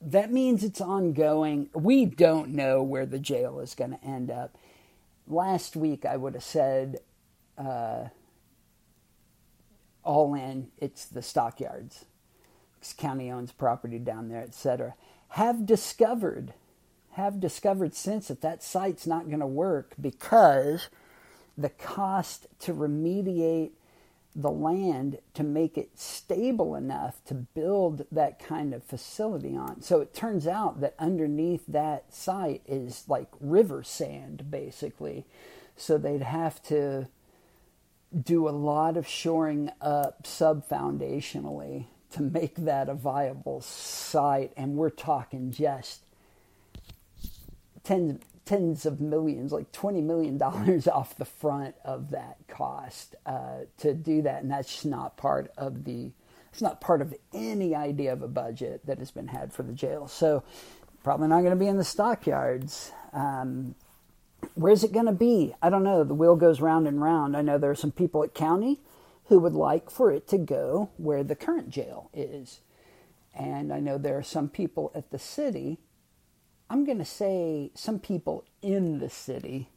that 0.00 0.32
means 0.32 0.62
it's 0.62 0.80
ongoing. 0.80 1.68
We 1.74 2.04
don't 2.04 2.50
know 2.50 2.82
where 2.82 3.06
the 3.06 3.18
jail 3.18 3.58
is 3.60 3.74
going 3.74 3.90
to 3.90 4.04
end 4.04 4.30
up. 4.30 4.56
Last 5.26 5.74
week, 5.74 6.04
I 6.06 6.16
would 6.16 6.34
have 6.34 6.44
said, 6.44 6.98
uh, 7.58 8.04
all 10.04 10.34
in, 10.34 10.68
it's 10.78 11.04
the 11.04 11.22
stockyards. 11.22 12.04
County 12.92 13.30
owns 13.30 13.52
property 13.52 13.98
down 13.98 14.28
there, 14.28 14.42
etc. 14.42 14.94
Have 15.30 15.66
discovered, 15.66 16.54
have 17.12 17.40
discovered 17.40 17.94
since 17.94 18.28
that 18.28 18.42
that 18.42 18.62
site's 18.62 19.06
not 19.06 19.26
going 19.26 19.40
to 19.40 19.46
work 19.46 19.94
because 20.00 20.88
the 21.56 21.70
cost 21.70 22.46
to 22.60 22.74
remediate 22.74 23.70
the 24.34 24.50
land 24.50 25.18
to 25.32 25.42
make 25.42 25.78
it 25.78 25.98
stable 25.98 26.76
enough 26.76 27.24
to 27.24 27.32
build 27.32 28.04
that 28.12 28.38
kind 28.38 28.74
of 28.74 28.84
facility 28.84 29.56
on. 29.56 29.80
So 29.80 30.00
it 30.00 30.12
turns 30.12 30.46
out 30.46 30.82
that 30.82 30.94
underneath 30.98 31.64
that 31.66 32.12
site 32.14 32.60
is 32.66 33.04
like 33.08 33.28
river 33.40 33.82
sand, 33.82 34.50
basically. 34.50 35.24
So 35.74 35.96
they'd 35.96 36.22
have 36.22 36.62
to 36.64 37.08
do 38.22 38.46
a 38.46 38.50
lot 38.50 38.98
of 38.98 39.08
shoring 39.08 39.70
up 39.80 40.26
sub 40.26 40.68
foundationally 40.68 41.86
to 42.12 42.22
make 42.22 42.54
that 42.56 42.88
a 42.88 42.94
viable 42.94 43.60
site. 43.60 44.52
And 44.56 44.76
we're 44.76 44.90
talking 44.90 45.50
just 45.50 46.02
tens 47.84 48.20
tens 48.46 48.86
of 48.86 49.00
millions, 49.00 49.52
like 49.52 49.70
$20 49.72 50.02
million 50.02 50.40
off 50.42 51.16
the 51.16 51.24
front 51.24 51.74
of 51.84 52.10
that 52.10 52.36
cost 52.48 53.16
uh, 53.26 53.58
to 53.78 53.92
do 53.92 54.22
that. 54.22 54.42
And 54.42 54.50
that's 54.50 54.84
not 54.84 55.16
part 55.16 55.50
of 55.58 55.84
the, 55.84 56.12
it's 56.52 56.62
not 56.62 56.80
part 56.80 57.02
of 57.02 57.12
any 57.34 57.74
idea 57.74 58.12
of 58.12 58.22
a 58.22 58.28
budget 58.28 58.86
that 58.86 58.98
has 58.98 59.10
been 59.10 59.28
had 59.28 59.52
for 59.52 59.64
the 59.64 59.72
jail. 59.72 60.06
So 60.06 60.44
probably 61.02 61.28
not 61.28 61.40
going 61.40 61.50
to 61.50 61.56
be 61.56 61.66
in 61.66 61.76
the 61.76 61.84
stockyards. 61.84 62.92
Um, 63.12 63.74
where's 64.54 64.84
it 64.84 64.92
going 64.92 65.06
to 65.06 65.12
be? 65.12 65.52
I 65.60 65.68
don't 65.68 65.84
know. 65.84 66.04
The 66.04 66.14
wheel 66.14 66.36
goes 66.36 66.60
round 66.60 66.86
and 66.86 67.02
round. 67.02 67.36
I 67.36 67.42
know 67.42 67.58
there 67.58 67.70
are 67.70 67.74
some 67.76 67.92
people 67.92 68.22
at 68.22 68.32
county 68.32 68.80
who 69.28 69.40
would 69.40 69.54
like 69.54 69.90
for 69.90 70.12
it 70.12 70.28
to 70.28 70.38
go 70.38 70.90
where 70.96 71.24
the 71.24 71.36
current 71.36 71.70
jail 71.70 72.10
is. 72.14 72.60
And 73.34 73.72
I 73.72 73.80
know 73.80 73.98
there 73.98 74.18
are 74.18 74.22
some 74.22 74.48
people 74.48 74.92
at 74.94 75.10
the 75.10 75.18
city 75.18 75.78
I'm 76.68 76.84
going 76.84 76.98
to 76.98 77.04
say 77.04 77.70
some 77.74 77.98
people 78.00 78.44
in 78.60 78.98
the 78.98 79.08
city, 79.08 79.70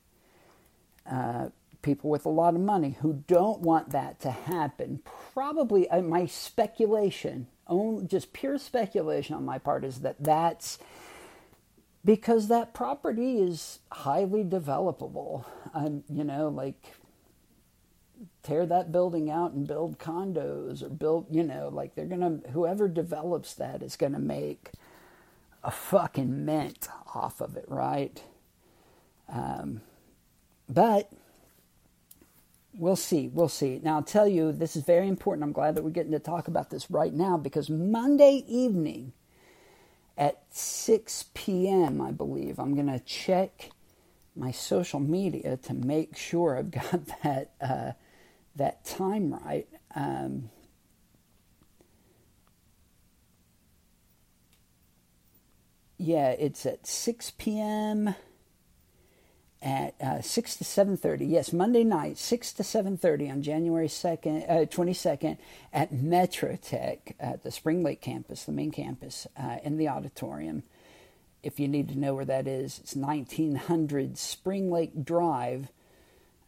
uh, 1.10 1.50
people 1.82 2.10
with 2.10 2.26
a 2.26 2.30
lot 2.30 2.56
of 2.56 2.62
money 2.62 2.98
who 3.02 3.24
don't 3.28 3.62
want 3.62 3.92
that 3.92 4.20
to 4.22 4.32
happen. 4.32 5.02
Probably 5.34 5.88
uh, 5.90 6.02
my 6.02 6.26
speculation, 6.26 7.48
only, 7.68 8.06
just 8.08 8.34
pure 8.34 8.58
speculation 8.58 9.36
on 9.36 9.46
my 9.46 9.60
part, 9.60 9.86
is 9.86 10.02
that 10.02 10.16
that's 10.20 10.80
because 12.04 12.48
that 12.48 12.74
property 12.74 13.38
is 13.38 13.80
highly 13.92 14.44
developable. 14.44 15.46
Um, 15.74 16.04
you 16.10 16.24
know, 16.24 16.48
like 16.50 16.96
tear 18.44 18.66
that 18.66 18.92
building 18.92 19.30
out 19.30 19.52
and 19.52 19.68
build 19.68 20.00
condos 20.00 20.82
or 20.82 20.90
build, 20.90 21.28
you 21.30 21.44
know, 21.44 21.70
like 21.72 21.96
they're 21.96 22.06
going 22.06 22.42
to, 22.42 22.50
whoever 22.50 22.88
develops 22.88 23.54
that 23.56 23.84
is 23.84 23.96
going 23.96 24.14
to 24.14 24.20
make 24.20 24.72
a 25.64 25.72
fucking 25.72 26.46
mint 26.46 26.88
off 27.14 27.42
of 27.42 27.58
it, 27.58 27.66
right? 27.68 28.24
Um, 29.28 29.82
but 30.68 31.12
we'll 32.74 32.96
see. 32.96 33.28
We'll 33.28 33.50
see. 33.50 33.80
Now, 33.84 33.96
I'll 33.96 34.04
tell 34.04 34.28
you, 34.28 34.52
this 34.52 34.76
is 34.76 34.84
very 34.84 35.08
important. 35.08 35.44
I'm 35.44 35.52
glad 35.52 35.76
that 35.76 35.84
we're 35.84 35.90
getting 35.90 36.14
to 36.14 36.20
talk 36.20 36.48
about 36.48 36.70
this 36.70 36.90
right 36.90 37.14
now 37.14 37.38
because 37.38 37.70
Monday 37.70 38.44
evening 38.48 39.14
at 40.18 40.44
6 40.52 41.26
p.m., 41.34 42.02
I 42.02 42.12
believe, 42.12 42.60
I'm 42.60 42.74
going 42.76 42.88
to 42.88 43.00
check 43.00 43.72
my 44.36 44.52
social 44.52 45.00
media 45.00 45.58
to 45.58 45.74
make 45.74 46.16
sure 46.16 46.58
I've 46.58 46.72
got 46.72 47.06
that 47.24 47.52
uh, 47.62 47.92
that 48.60 48.86
time 48.86 49.34
right. 49.34 49.68
Um, 49.96 50.50
yeah, 55.98 56.30
it's 56.32 56.66
at 56.66 56.86
6 56.86 57.34
p.m. 57.38 58.16
at 59.62 59.96
uh, 60.02 60.22
6 60.22 60.56
to 60.58 60.64
7.30. 60.64 61.30
Yes, 61.30 61.52
Monday 61.52 61.84
night, 61.84 62.18
6 62.18 62.54
to 62.54 62.64
7.30 62.64 63.32
on 63.32 63.42
January 63.42 63.88
2nd, 63.88 64.50
uh, 64.50 64.66
22nd 64.66 65.38
at 65.74 65.92
Metrotech 65.92 67.16
at 67.20 67.44
the 67.44 67.52
Spring 67.52 67.84
Lake 67.84 68.02
campus, 68.02 68.44
the 68.44 68.52
main 68.52 68.72
campus, 68.72 69.28
uh, 69.38 69.58
in 69.64 69.78
the 69.78 69.88
auditorium. 69.90 70.64
If 71.42 71.60
you 71.60 71.68
need 71.68 71.88
to 71.90 71.98
know 71.98 72.14
where 72.14 72.26
that 72.26 72.48
is, 72.48 72.80
it's 72.80 72.96
1900 72.96 74.18
Spring 74.18 74.70
Lake 74.70 75.06
Drive. 75.06 75.70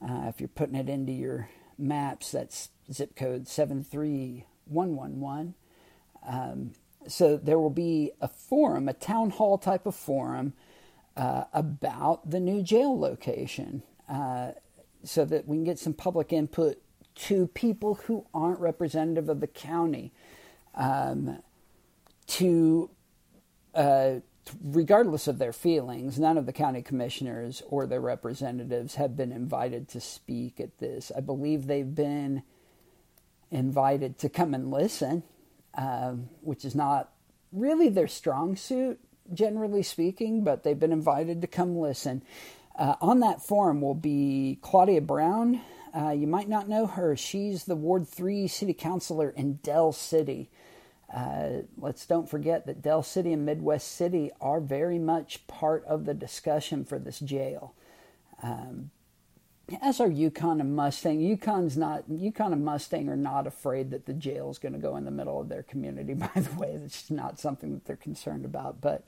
Uh, 0.01 0.25
if 0.27 0.39
you're 0.39 0.49
putting 0.49 0.75
it 0.75 0.89
into 0.89 1.11
your 1.13 1.49
maps, 1.81 2.31
that's 2.31 2.69
zip 2.91 3.15
code 3.15 3.47
73111. 3.47 5.55
Um, 6.27 6.71
so 7.07 7.37
there 7.37 7.59
will 7.59 7.69
be 7.69 8.11
a 8.21 8.27
forum, 8.27 8.87
a 8.87 8.93
town 8.93 9.31
hall 9.31 9.57
type 9.57 9.85
of 9.85 9.95
forum 9.95 10.53
uh, 11.17 11.45
about 11.53 12.29
the 12.29 12.39
new 12.39 12.61
jail 12.61 12.97
location 12.97 13.83
uh, 14.07 14.51
so 15.03 15.25
that 15.25 15.47
we 15.47 15.57
can 15.57 15.63
get 15.63 15.79
some 15.79 15.93
public 15.93 16.31
input 16.31 16.81
to 17.15 17.47
people 17.47 17.95
who 18.05 18.25
aren't 18.33 18.59
representative 18.59 19.29
of 19.29 19.39
the 19.39 19.47
county 19.47 20.11
um, 20.75 21.41
to 22.27 22.89
uh, 23.75 24.15
regardless 24.63 25.27
of 25.27 25.37
their 25.37 25.53
feelings, 25.53 26.19
none 26.19 26.37
of 26.37 26.45
the 26.45 26.53
county 26.53 26.81
commissioners 26.81 27.61
or 27.67 27.85
their 27.85 28.01
representatives 28.01 28.95
have 28.95 29.15
been 29.15 29.31
invited 29.31 29.87
to 29.89 30.01
speak 30.01 30.59
at 30.59 30.79
this. 30.79 31.11
I 31.15 31.21
believe 31.21 31.67
they've 31.67 31.95
been 31.95 32.43
invited 33.51 34.17
to 34.19 34.29
come 34.29 34.53
and 34.53 34.71
listen 34.71 35.23
um, 35.75 36.29
which 36.41 36.65
is 36.65 36.75
not 36.75 37.11
really 37.51 37.89
their 37.89 38.07
strong 38.07 38.55
suit, 38.55 38.99
generally 39.33 39.83
speaking, 39.83 40.43
but 40.43 40.63
they've 40.63 40.79
been 40.79 40.91
invited 40.91 41.41
to 41.41 41.47
come 41.47 41.77
listen. 41.77 42.23
Uh, 42.77 42.95
on 43.01 43.19
that 43.19 43.41
forum 43.41 43.81
will 43.81 43.95
be 43.95 44.57
Claudia 44.61 45.01
Brown. 45.01 45.61
Uh, 45.95 46.11
you 46.11 46.27
might 46.27 46.47
not 46.47 46.69
know 46.69 46.87
her. 46.87 47.15
She's 47.15 47.65
the 47.65 47.75
Ward 47.75 48.07
3 48.07 48.47
city 48.47 48.73
councilor 48.73 49.29
in 49.29 49.55
Del 49.63 49.91
City. 49.91 50.49
Uh, 51.13 51.63
let's 51.77 52.05
don't 52.05 52.29
forget 52.29 52.65
that 52.65 52.81
Del 52.81 53.03
City 53.03 53.33
and 53.33 53.45
Midwest 53.45 53.91
City 53.91 54.31
are 54.39 54.61
very 54.61 54.97
much 54.97 55.45
part 55.47 55.83
of 55.85 56.05
the 56.05 56.13
discussion 56.13 56.85
for 56.85 56.97
this 56.99 57.19
jail. 57.19 57.73
Um, 58.41 58.91
as 59.81 59.99
are 59.99 60.09
Yukon 60.09 60.59
and 60.59 60.75
Mustang. 60.75 61.21
Yukon's 61.21 61.77
not 61.77 62.03
Yukon 62.09 62.53
and 62.53 62.65
Mustang 62.65 63.09
are 63.09 63.15
not 63.15 63.47
afraid 63.47 63.91
that 63.91 64.05
the 64.05 64.13
jail 64.13 64.49
is 64.49 64.57
going 64.57 64.73
to 64.73 64.79
go 64.79 64.95
in 64.97 65.05
the 65.05 65.11
middle 65.11 65.39
of 65.39 65.49
their 65.49 65.63
community. 65.63 66.13
By 66.15 66.31
the 66.35 66.53
way, 66.59 66.77
that's 66.77 67.09
not 67.09 67.39
something 67.39 67.73
that 67.73 67.85
they're 67.85 67.95
concerned 67.95 68.45
about. 68.45 68.81
But 68.81 69.05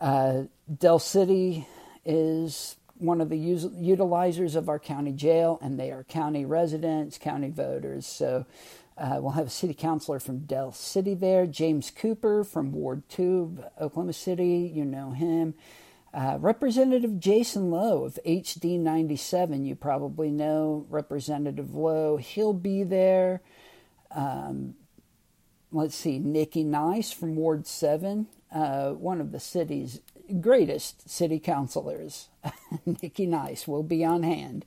uh, 0.00 0.44
Del 0.78 0.98
City 0.98 1.66
is 2.04 2.76
one 2.96 3.20
of 3.20 3.28
the 3.28 3.38
us- 3.38 3.64
utilizers 3.64 4.56
of 4.56 4.68
our 4.68 4.78
county 4.78 5.12
jail, 5.12 5.58
and 5.62 5.78
they 5.78 5.90
are 5.90 6.04
county 6.04 6.44
residents, 6.44 7.18
county 7.18 7.50
voters. 7.50 8.06
So 8.06 8.46
uh, 8.96 9.18
we'll 9.20 9.32
have 9.32 9.48
a 9.48 9.50
city 9.50 9.74
councilor 9.74 10.20
from 10.20 10.40
Del 10.40 10.72
City 10.72 11.14
there, 11.14 11.46
James 11.46 11.90
Cooper 11.90 12.44
from 12.44 12.72
Ward 12.72 13.02
Two, 13.08 13.64
Oklahoma 13.80 14.12
City. 14.12 14.70
You 14.72 14.84
know 14.84 15.10
him. 15.10 15.54
Uh, 16.12 16.38
Representative 16.40 17.18
Jason 17.18 17.72
Lowe 17.72 18.04
of 18.04 18.20
HD 18.24 18.78
97, 18.78 19.64
you 19.64 19.74
probably 19.74 20.30
know 20.30 20.86
Representative 20.88 21.74
Lowe. 21.74 22.18
He'll 22.18 22.52
be 22.52 22.84
there. 22.84 23.42
Um, 24.12 24.76
let's 25.72 25.96
see, 25.96 26.20
Nikki 26.20 26.62
Nice 26.62 27.10
from 27.10 27.34
Ward 27.34 27.66
7, 27.66 28.28
uh, 28.52 28.90
one 28.90 29.20
of 29.20 29.32
the 29.32 29.40
city's 29.40 30.00
greatest 30.40 31.10
city 31.10 31.40
councilors. 31.40 32.28
Nikki 32.86 33.26
Nice 33.26 33.66
will 33.66 33.82
be 33.82 34.04
on 34.04 34.22
hand, 34.22 34.64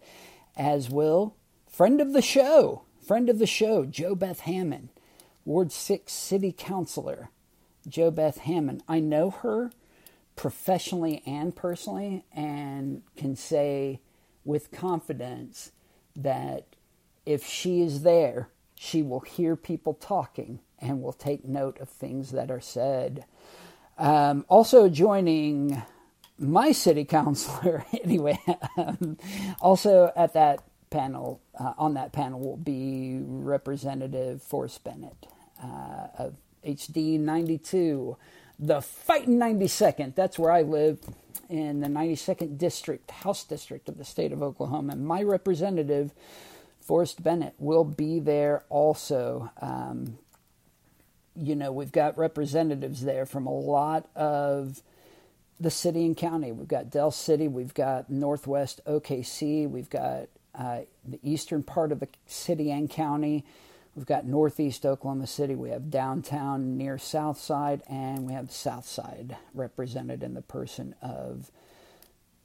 as 0.57 0.89
will 0.89 1.33
friend 1.77 2.01
of 2.01 2.11
the 2.11 2.21
show, 2.21 2.81
friend 3.07 3.29
of 3.29 3.39
the 3.39 3.47
show, 3.47 3.85
JoBeth 3.85 4.41
Hamon, 4.41 4.89
Ward 5.45 5.71
6 5.71 6.11
city 6.11 6.51
councilor, 6.51 7.29
JoBeth 7.87 8.39
Hamon. 8.39 8.83
I 8.85 8.99
know 8.99 9.29
her 9.29 9.71
professionally 10.35 11.23
and 11.25 11.55
personally, 11.55 12.25
and 12.35 13.03
can 13.15 13.37
say 13.37 14.01
with 14.43 14.71
confidence 14.71 15.71
that 16.17 16.65
if 17.25 17.45
she 17.45 17.81
is 17.81 18.01
there, 18.01 18.49
she 18.75 19.01
will 19.01 19.21
hear 19.21 19.55
people 19.55 19.93
talking 19.93 20.59
and 20.79 21.01
will 21.01 21.13
take 21.13 21.45
note 21.45 21.79
of 21.79 21.87
things 21.87 22.31
that 22.31 22.51
are 22.51 22.59
said. 22.59 23.23
Um, 23.97 24.45
also 24.49 24.89
joining 24.89 25.81
my 26.37 26.73
city 26.73 27.05
councilor, 27.05 27.85
anyway, 28.03 28.37
um, 28.75 29.17
also 29.61 30.11
at 30.15 30.33
that 30.33 30.59
panel, 30.89 31.41
uh, 31.59 31.73
on 31.77 31.93
that 31.95 32.13
panel 32.13 32.39
will 32.39 32.57
be 32.57 33.19
Representative 33.21 34.41
Forrest 34.41 34.83
Bennett 34.83 35.27
uh, 35.63 36.07
of 36.17 36.35
HD 36.65 37.19
92, 37.19 38.17
the 38.59 38.81
fighting 38.81 39.37
92nd. 39.37 40.15
That's 40.15 40.37
where 40.39 40.51
I 40.51 40.61
live 40.61 40.99
in 41.49 41.79
the 41.79 41.87
92nd 41.87 42.57
district, 42.57 43.11
House 43.11 43.43
District 43.43 43.87
of 43.89 43.97
the 43.97 44.05
state 44.05 44.31
of 44.31 44.41
Oklahoma. 44.41 44.93
And 44.93 45.05
my 45.05 45.21
representative, 45.23 46.13
Forrest 46.81 47.23
Bennett, 47.23 47.53
will 47.57 47.85
be 47.85 48.19
there 48.19 48.63
also. 48.69 49.51
Um, 49.61 50.17
you 51.35 51.55
know, 51.55 51.71
we've 51.71 51.91
got 51.91 52.17
representatives 52.17 53.01
there 53.01 53.25
from 53.25 53.45
a 53.45 53.53
lot 53.53 54.09
of 54.15 54.81
the 55.59 55.71
city 55.71 56.05
and 56.05 56.17
county. 56.17 56.51
We've 56.51 56.67
got 56.67 56.89
Del 56.89 57.11
City, 57.11 57.47
we've 57.47 57.73
got 57.73 58.09
Northwest 58.09 58.81
OKC, 58.85 59.69
we've 59.69 59.89
got 59.89 60.27
uh, 60.57 60.81
the 61.05 61.19
eastern 61.23 61.63
part 61.63 61.91
of 61.91 61.99
the 61.99 62.07
city 62.25 62.71
and 62.71 62.89
county. 62.89 63.45
We've 63.95 64.05
got 64.05 64.25
Northeast 64.25 64.85
Oklahoma 64.85 65.27
City, 65.27 65.55
we 65.55 65.71
have 65.71 65.89
downtown 65.89 66.77
near 66.77 66.97
South 66.97 67.39
Side, 67.39 67.81
and 67.89 68.27
we 68.27 68.33
have 68.33 68.51
South 68.51 68.85
Side 68.85 69.37
represented 69.53 70.21
in 70.21 70.33
the 70.35 70.41
person 70.41 70.93
of 71.01 71.51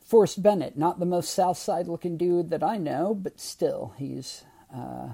Forrest 0.05 0.43
Bennett. 0.43 0.77
Not 0.77 0.99
the 0.99 1.07
most 1.07 1.35
South 1.35 1.59
Side 1.59 1.89
looking 1.89 2.17
dude 2.17 2.51
that 2.51 2.63
I 2.63 2.79
know, 2.79 3.15
but 3.15 3.39
still, 3.39 3.95
he's 3.99 4.45
uh, 4.75 5.11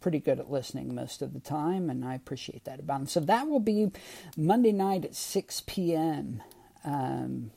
pretty 0.00 0.20
good 0.20 0.38
at 0.38 0.50
listening 0.50 0.94
most 0.94 1.22
of 1.22 1.32
the 1.32 1.40
time, 1.40 1.90
and 1.90 2.04
I 2.04 2.14
appreciate 2.14 2.64
that 2.64 2.78
about 2.80 3.00
him. 3.00 3.06
So 3.06 3.20
that 3.20 3.48
will 3.48 3.60
be 3.60 3.90
Monday 4.36 4.72
night 4.72 5.04
at 5.04 5.14
6 5.16 5.62
p.m. 5.66 6.42
Um, 6.84 7.50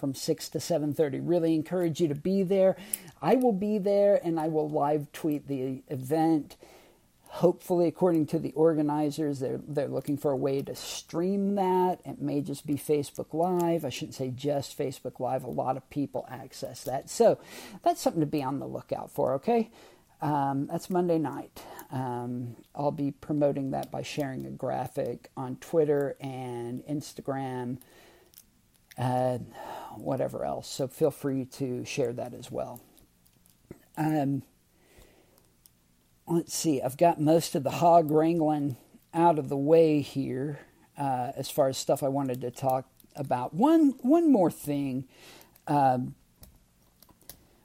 from 0.00 0.14
6 0.14 0.48
to 0.50 0.58
7.30 0.58 1.20
really 1.22 1.54
encourage 1.54 2.00
you 2.00 2.08
to 2.08 2.14
be 2.14 2.42
there 2.42 2.74
i 3.20 3.34
will 3.34 3.52
be 3.52 3.78
there 3.78 4.20
and 4.24 4.38
i 4.38 4.48
will 4.48 4.68
live 4.68 5.10
tweet 5.12 5.46
the 5.48 5.82
event 5.88 6.56
hopefully 7.24 7.86
according 7.86 8.26
to 8.26 8.38
the 8.38 8.52
organizers 8.52 9.38
they're 9.38 9.60
they're 9.68 9.88
looking 9.88 10.16
for 10.16 10.32
a 10.32 10.36
way 10.36 10.60
to 10.60 10.74
stream 10.74 11.54
that 11.54 12.00
it 12.04 12.20
may 12.20 12.40
just 12.40 12.66
be 12.66 12.74
facebook 12.74 13.32
live 13.32 13.84
i 13.84 13.88
shouldn't 13.88 14.14
say 14.14 14.30
just 14.30 14.76
facebook 14.76 15.20
live 15.20 15.44
a 15.44 15.50
lot 15.50 15.76
of 15.76 15.88
people 15.90 16.26
access 16.28 16.82
that 16.84 17.08
so 17.08 17.38
that's 17.84 18.00
something 18.00 18.20
to 18.20 18.26
be 18.26 18.42
on 18.42 18.58
the 18.58 18.66
lookout 18.66 19.10
for 19.10 19.34
okay 19.34 19.70
um, 20.22 20.66
that's 20.66 20.90
Monday 20.90 21.18
night. 21.18 21.62
Um, 21.90 22.56
I'll 22.74 22.90
be 22.90 23.10
promoting 23.10 23.70
that 23.70 23.90
by 23.90 24.02
sharing 24.02 24.46
a 24.46 24.50
graphic 24.50 25.30
on 25.36 25.56
Twitter 25.56 26.16
and 26.20 26.84
Instagram, 26.84 27.78
and 28.96 29.52
whatever 29.96 30.44
else. 30.44 30.68
So 30.68 30.88
feel 30.88 31.10
free 31.10 31.46
to 31.46 31.84
share 31.84 32.12
that 32.12 32.34
as 32.34 32.50
well. 32.50 32.80
Um, 34.00 34.42
let's 36.26 36.54
see, 36.54 36.80
I've 36.80 36.96
got 36.96 37.20
most 37.20 37.54
of 37.54 37.64
the 37.64 37.70
hog 37.70 38.10
wrangling 38.10 38.78
out 39.12 39.38
of 39.38 39.50
the 39.50 39.58
way 39.58 40.00
here 40.00 40.60
uh, 40.96 41.32
as 41.36 41.50
far 41.50 41.68
as 41.68 41.76
stuff 41.76 42.02
I 42.02 42.08
wanted 42.08 42.40
to 42.40 42.50
talk 42.50 42.86
about. 43.14 43.52
One, 43.52 43.90
one 44.00 44.32
more 44.32 44.50
thing. 44.50 45.04
Um, 45.66 46.14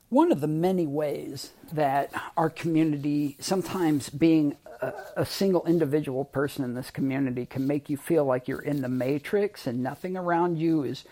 one 0.09 0.29
of 0.29 0.41
the 0.41 0.47
many 0.47 0.85
ways 0.85 1.51
that 1.71 2.11
our 2.35 2.49
community, 2.49 3.37
sometimes 3.39 4.09
being 4.09 4.57
a, 4.81 4.91
a, 5.15 5.25
single 5.25 5.65
individual 5.65 6.25
person 6.25 6.65
in 6.65 6.73
this 6.73 6.91
community, 6.91 7.45
can 7.45 7.65
make 7.65 7.89
you 7.89 7.95
feel 7.95 8.25
like 8.25 8.49
you're 8.49 8.61
in 8.61 8.81
the 8.81 8.89
matrix 8.89 9.67
and 9.67 9.81
nothing 9.81 10.17
around 10.17 10.57
you 10.57 10.83
is 10.83 11.05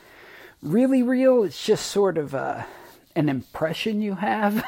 really 0.61 1.01
real. 1.01 1.43
It's 1.43 1.65
just 1.65 1.85
sort 1.85 2.17
of 2.17 2.33
a, 2.33 2.67
an 3.15 3.29
impression 3.29 4.01
you 4.01 4.15
have. 4.15 4.63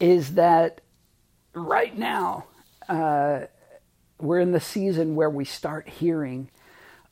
is 0.00 0.34
that 0.34 0.80
right 1.54 1.96
now 1.96 2.44
uh, 2.88 3.40
we're 4.18 4.40
in 4.40 4.52
the 4.52 4.60
season 4.60 5.14
where 5.14 5.30
we 5.30 5.44
start 5.44 5.88
hearing 5.88 6.50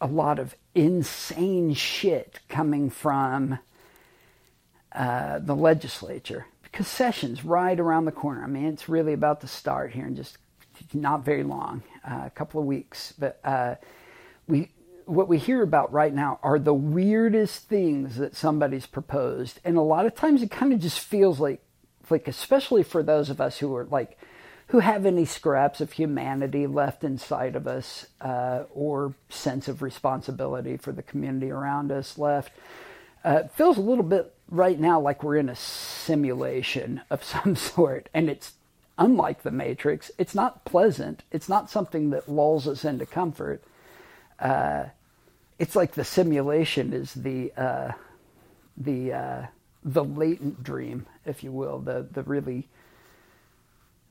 a 0.01 0.07
lot 0.07 0.39
of 0.39 0.55
insane 0.75 1.75
shit 1.75 2.41
coming 2.49 2.89
from 2.89 3.59
uh, 4.93 5.39
the 5.41 5.55
legislature 5.55 6.47
because 6.63 6.87
session's 6.87 7.45
right 7.45 7.79
around 7.79 8.05
the 8.05 8.13
corner. 8.13 8.43
I 8.43 8.47
mean, 8.47 8.67
it's 8.67 8.89
really 8.89 9.13
about 9.13 9.41
to 9.41 9.47
start 9.47 9.93
here 9.93 10.07
in 10.07 10.17
just 10.17 10.39
not 10.93 11.25
very 11.25 11.43
long, 11.43 11.83
uh, 12.09 12.23
a 12.27 12.31
couple 12.31 12.61
of 12.61 12.67
weeks. 12.67 13.13
But 13.19 13.41
uh, 13.45 13.77
we, 14.47 14.71
what 15.09 15.27
we 15.27 15.39
hear 15.39 15.63
about 15.63 15.91
right 15.91 16.13
now 16.13 16.39
are 16.43 16.59
the 16.59 16.75
weirdest 16.75 17.67
things 17.69 18.17
that 18.17 18.37
somebody's 18.37 18.87
proposed, 18.87 19.59
and 19.65 19.77
a 19.79 19.83
lot 19.83 20.05
of 20.05 20.15
times 20.15 20.43
it 20.43 20.51
kind 20.51 20.73
of 20.73 20.81
just 20.81 21.01
feels 21.01 21.41
like, 21.41 21.63
like 22.11 22.29
especially 22.29 22.83
for 22.83 23.03
those 23.03 23.31
of 23.31 23.41
us 23.41 23.59
who 23.59 23.75
are 23.75 23.87
like, 23.87 24.19
who 24.69 24.81
have 24.81 25.07
any 25.07 25.25
scraps 25.25 25.81
of 25.81 25.93
humanity 25.93 26.67
left 26.67 27.05
inside 27.05 27.57
of 27.57 27.67
us, 27.67 28.07
uh, 28.21 28.65
or 28.75 29.15
sense 29.31 29.67
of 29.67 29.81
responsibility 29.81 30.77
for 30.77 30.93
the 30.93 31.03
community 31.03 31.51
around 31.51 31.91
us 31.91 32.19
left. 32.19 32.53
Uh, 33.25 33.43
it 33.45 33.51
feels 33.53 33.79
a 33.79 33.83
little 33.83 34.05
bit 34.05 34.35
right 34.51 34.79
now 34.79 35.01
like 35.01 35.23
we're 35.23 35.37
in 35.37 35.49
a 35.49 35.57
simulation 35.57 37.01
of 37.09 37.25
some 37.25 37.57
sort, 37.57 38.11
and 38.13 38.29
it's 38.29 38.53
unlike 38.99 39.43
the 39.43 39.51
Matrix. 39.51 40.11
It's 40.19 40.35
not 40.35 40.67
pleasant. 40.67 41.23
It's 41.33 41.49
not 41.49 41.71
something 41.71 42.11
that 42.11 42.29
lulls 42.29 42.69
us 42.69 42.85
into 42.85 43.07
comfort. 43.07 43.63
Uh, 44.39 44.87
it's 45.59 45.77
like 45.77 45.93
the 45.93 46.05
simulation 46.05 46.93
is 46.93 47.15
the 47.15 47.53
uh, 47.57 47.93
the 48.77 49.13
uh, 49.13 49.47
the 49.85 50.05
latent 50.05 50.63
dream, 50.63 51.07
if 51.25 51.43
you 51.43 51.53
will, 51.53 51.79
the 51.79 52.07
the 52.11 52.23
really 52.23 52.69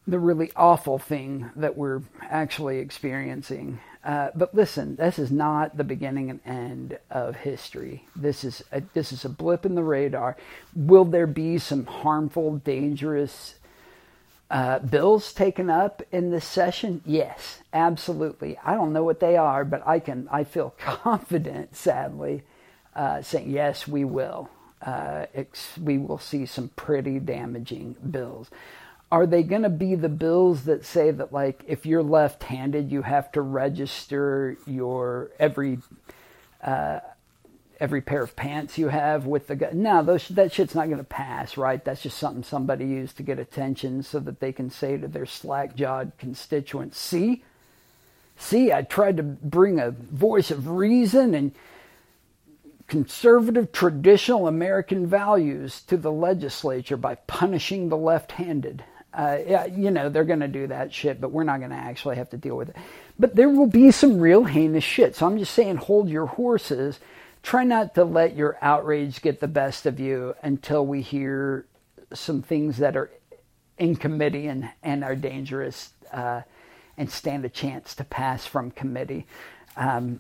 the 0.08 0.20
really 0.20 0.52
awful 0.56 0.98
thing 0.98 1.50
that 1.56 1.78
we're 1.78 2.02
actually 2.22 2.80
experiencing. 2.80 3.80
Uh, 4.06 4.30
but 4.34 4.56
listen, 4.56 4.96
this 4.96 5.20
is 5.20 5.32
not 5.32 5.76
the 5.76 5.84
beginning 5.84 6.30
and 6.30 6.40
end 6.46 6.98
of 7.12 7.36
history. 7.36 8.08
This 8.16 8.46
is 8.46 8.64
a, 8.72 8.82
this 8.94 9.12
is 9.12 9.26
a 9.26 9.30
blip 9.30 9.66
in 9.66 9.76
the 9.76 9.84
radar. 9.84 10.38
Will 10.74 11.04
there 11.04 11.28
be 11.28 11.58
some 11.58 11.86
harmful, 11.86 12.56
dangerous 12.60 13.56
uh, 14.50 14.80
bills 14.80 15.34
taken 15.34 15.70
up 15.70 16.02
in 16.12 16.32
this 16.32 16.46
session? 16.46 17.02
Yes, 17.06 17.62
absolutely. 17.74 18.58
I 18.64 18.74
don't 18.76 18.94
know 18.94 19.04
what 19.04 19.20
they 19.20 19.38
are, 19.38 19.66
but 19.66 19.86
I 19.88 20.00
can. 20.00 20.28
I 20.32 20.44
feel 20.44 20.74
confident, 20.80 21.76
sadly, 21.76 22.44
uh, 22.96 23.22
saying 23.22 23.50
yes, 23.50 23.88
we 23.88 24.04
will. 24.06 24.50
Uh, 24.82 25.26
ex- 25.34 25.78
we 25.78 25.98
will 25.98 26.20
see 26.20 26.46
some 26.46 26.70
pretty 26.76 27.20
damaging 27.20 27.96
bills 28.10 28.50
are 29.12 29.26
they 29.26 29.42
going 29.44 29.62
to 29.62 29.70
be 29.70 29.96
the 29.96 30.10
bills 30.10 30.66
that 30.66 30.86
say 30.86 31.12
that 31.12 31.32
like 31.32 31.64
if 31.68 31.86
you're 31.86 32.04
left-handed 32.04 32.92
you 32.92 33.02
have 33.02 33.32
to 33.32 33.42
register 33.42 34.58
your 34.66 35.32
every 35.40 35.80
uh, 36.64 37.00
every 37.80 38.02
pair 38.02 38.24
of 38.24 38.36
pants 38.36 38.78
you 38.78 38.88
have 38.88 39.26
with 39.26 39.48
the 39.48 39.56
gun 39.56 39.82
no 39.82 40.04
those 40.04 40.28
that 40.30 40.52
shit's 40.52 40.76
not 40.76 40.88
going 40.88 40.98
to 40.98 41.04
pass 41.04 41.58
right 41.58 41.84
that's 41.84 42.02
just 42.02 42.18
something 42.18 42.44
somebody 42.44 42.86
used 42.86 43.18
to 43.18 43.24
get 43.24 43.40
attention 43.40 44.04
so 44.04 44.20
that 44.20 44.40
they 44.40 44.52
can 44.52 44.70
say 44.70 44.98
to 44.98 45.08
their 45.08 45.26
slack-jawed 45.26 46.12
constituents 46.18 46.98
see 47.00 47.44
see 48.38 48.72
i 48.72 48.82
tried 48.82 49.18
to 49.18 49.24
bring 49.24 49.80
a 49.80 49.92
voice 49.92 50.52
of 50.52 50.68
reason 50.70 51.34
and 51.34 51.54
conservative 52.88 53.72
traditional 53.72 54.48
american 54.48 55.06
values 55.06 55.82
to 55.82 55.98
the 55.98 56.12
legislature 56.12 56.98
by 56.98 57.16
punishing 57.16 57.90
the 57.90 57.98
left-handed 57.98 58.84
uh, 59.18 59.40
yeah, 59.48 59.66
you 59.66 59.90
know, 59.90 60.10
they're 60.10 60.24
going 60.24 60.42
to 60.42 60.48
do 60.48 60.68
that 60.68 60.94
shit, 60.94 61.20
but 61.20 61.32
we're 61.32 61.44
not 61.44 61.58
going 61.58 61.72
to 61.72 61.76
actually 61.76 62.18
have 62.18 62.30
to 62.30 62.38
deal 62.38 62.56
with 62.56 62.70
it. 62.70 62.76
But 63.18 63.36
there 63.36 63.50
will 63.50 63.66
be 63.66 63.90
some 63.90 64.20
real 64.20 64.44
heinous 64.44 64.84
shit. 64.84 65.16
So 65.16 65.26
I'm 65.26 65.40
just 65.40 65.56
saying, 65.56 65.78
hold 65.78 66.08
your 66.08 66.28
horses. 66.28 67.00
Try 67.48 67.64
not 67.64 67.96
to 67.96 68.04
let 68.04 68.36
your 68.36 68.58
outrage 68.62 69.22
get 69.22 69.40
the 69.40 69.48
best 69.48 69.86
of 69.86 70.02
you 70.02 70.36
until 70.44 70.86
we 70.86 71.02
hear 71.02 71.66
some 72.14 72.42
things 72.42 72.76
that 72.80 72.98
are 72.98 73.10
in 73.78 73.96
committee 73.96 74.48
and, 74.48 74.70
and 74.84 75.02
are 75.02 75.16
dangerous 75.16 75.92
uh, 76.12 76.42
and 76.98 77.10
stand 77.10 77.46
a 77.46 77.50
chance 77.50 77.96
to 77.96 78.04
pass 78.04 78.46
from 78.46 78.70
committee. 78.72 79.28
Um, 79.78 80.20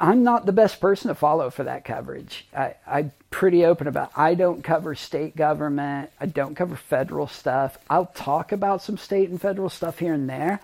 I'm 0.00 0.24
not 0.24 0.46
the 0.46 0.52
best 0.52 0.80
person 0.80 1.08
to 1.08 1.14
follow 1.14 1.50
for 1.50 1.64
that 1.64 1.84
coverage. 1.84 2.46
I, 2.56 2.76
I'm 2.86 3.12
pretty 3.30 3.66
open 3.66 3.86
about. 3.86 4.12
I 4.16 4.34
don't 4.34 4.64
cover 4.64 4.94
state 4.94 5.36
government. 5.36 6.10
I 6.18 6.24
don't 6.24 6.54
cover 6.54 6.74
federal 6.74 7.26
stuff. 7.26 7.76
I'll 7.90 8.06
talk 8.06 8.52
about 8.52 8.80
some 8.80 8.96
state 8.96 9.28
and 9.28 9.38
federal 9.38 9.68
stuff 9.68 9.98
here 9.98 10.14
and 10.14 10.26
there, 10.26 10.62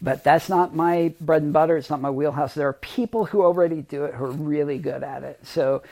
But 0.00 0.22
that's 0.22 0.48
not 0.48 0.74
my 0.74 1.12
bread 1.20 1.42
and 1.42 1.52
butter. 1.52 1.76
It's 1.76 1.90
not 1.90 2.00
my 2.00 2.10
wheelhouse. 2.10 2.54
There 2.54 2.68
are 2.68 2.74
people 2.74 3.24
who 3.26 3.42
already 3.42 3.82
do 3.82 4.04
it 4.04 4.14
who 4.14 4.24
are 4.24 4.30
really 4.30 4.78
good 4.78 5.02
at 5.02 5.24
it. 5.24 5.40
So 5.44 5.82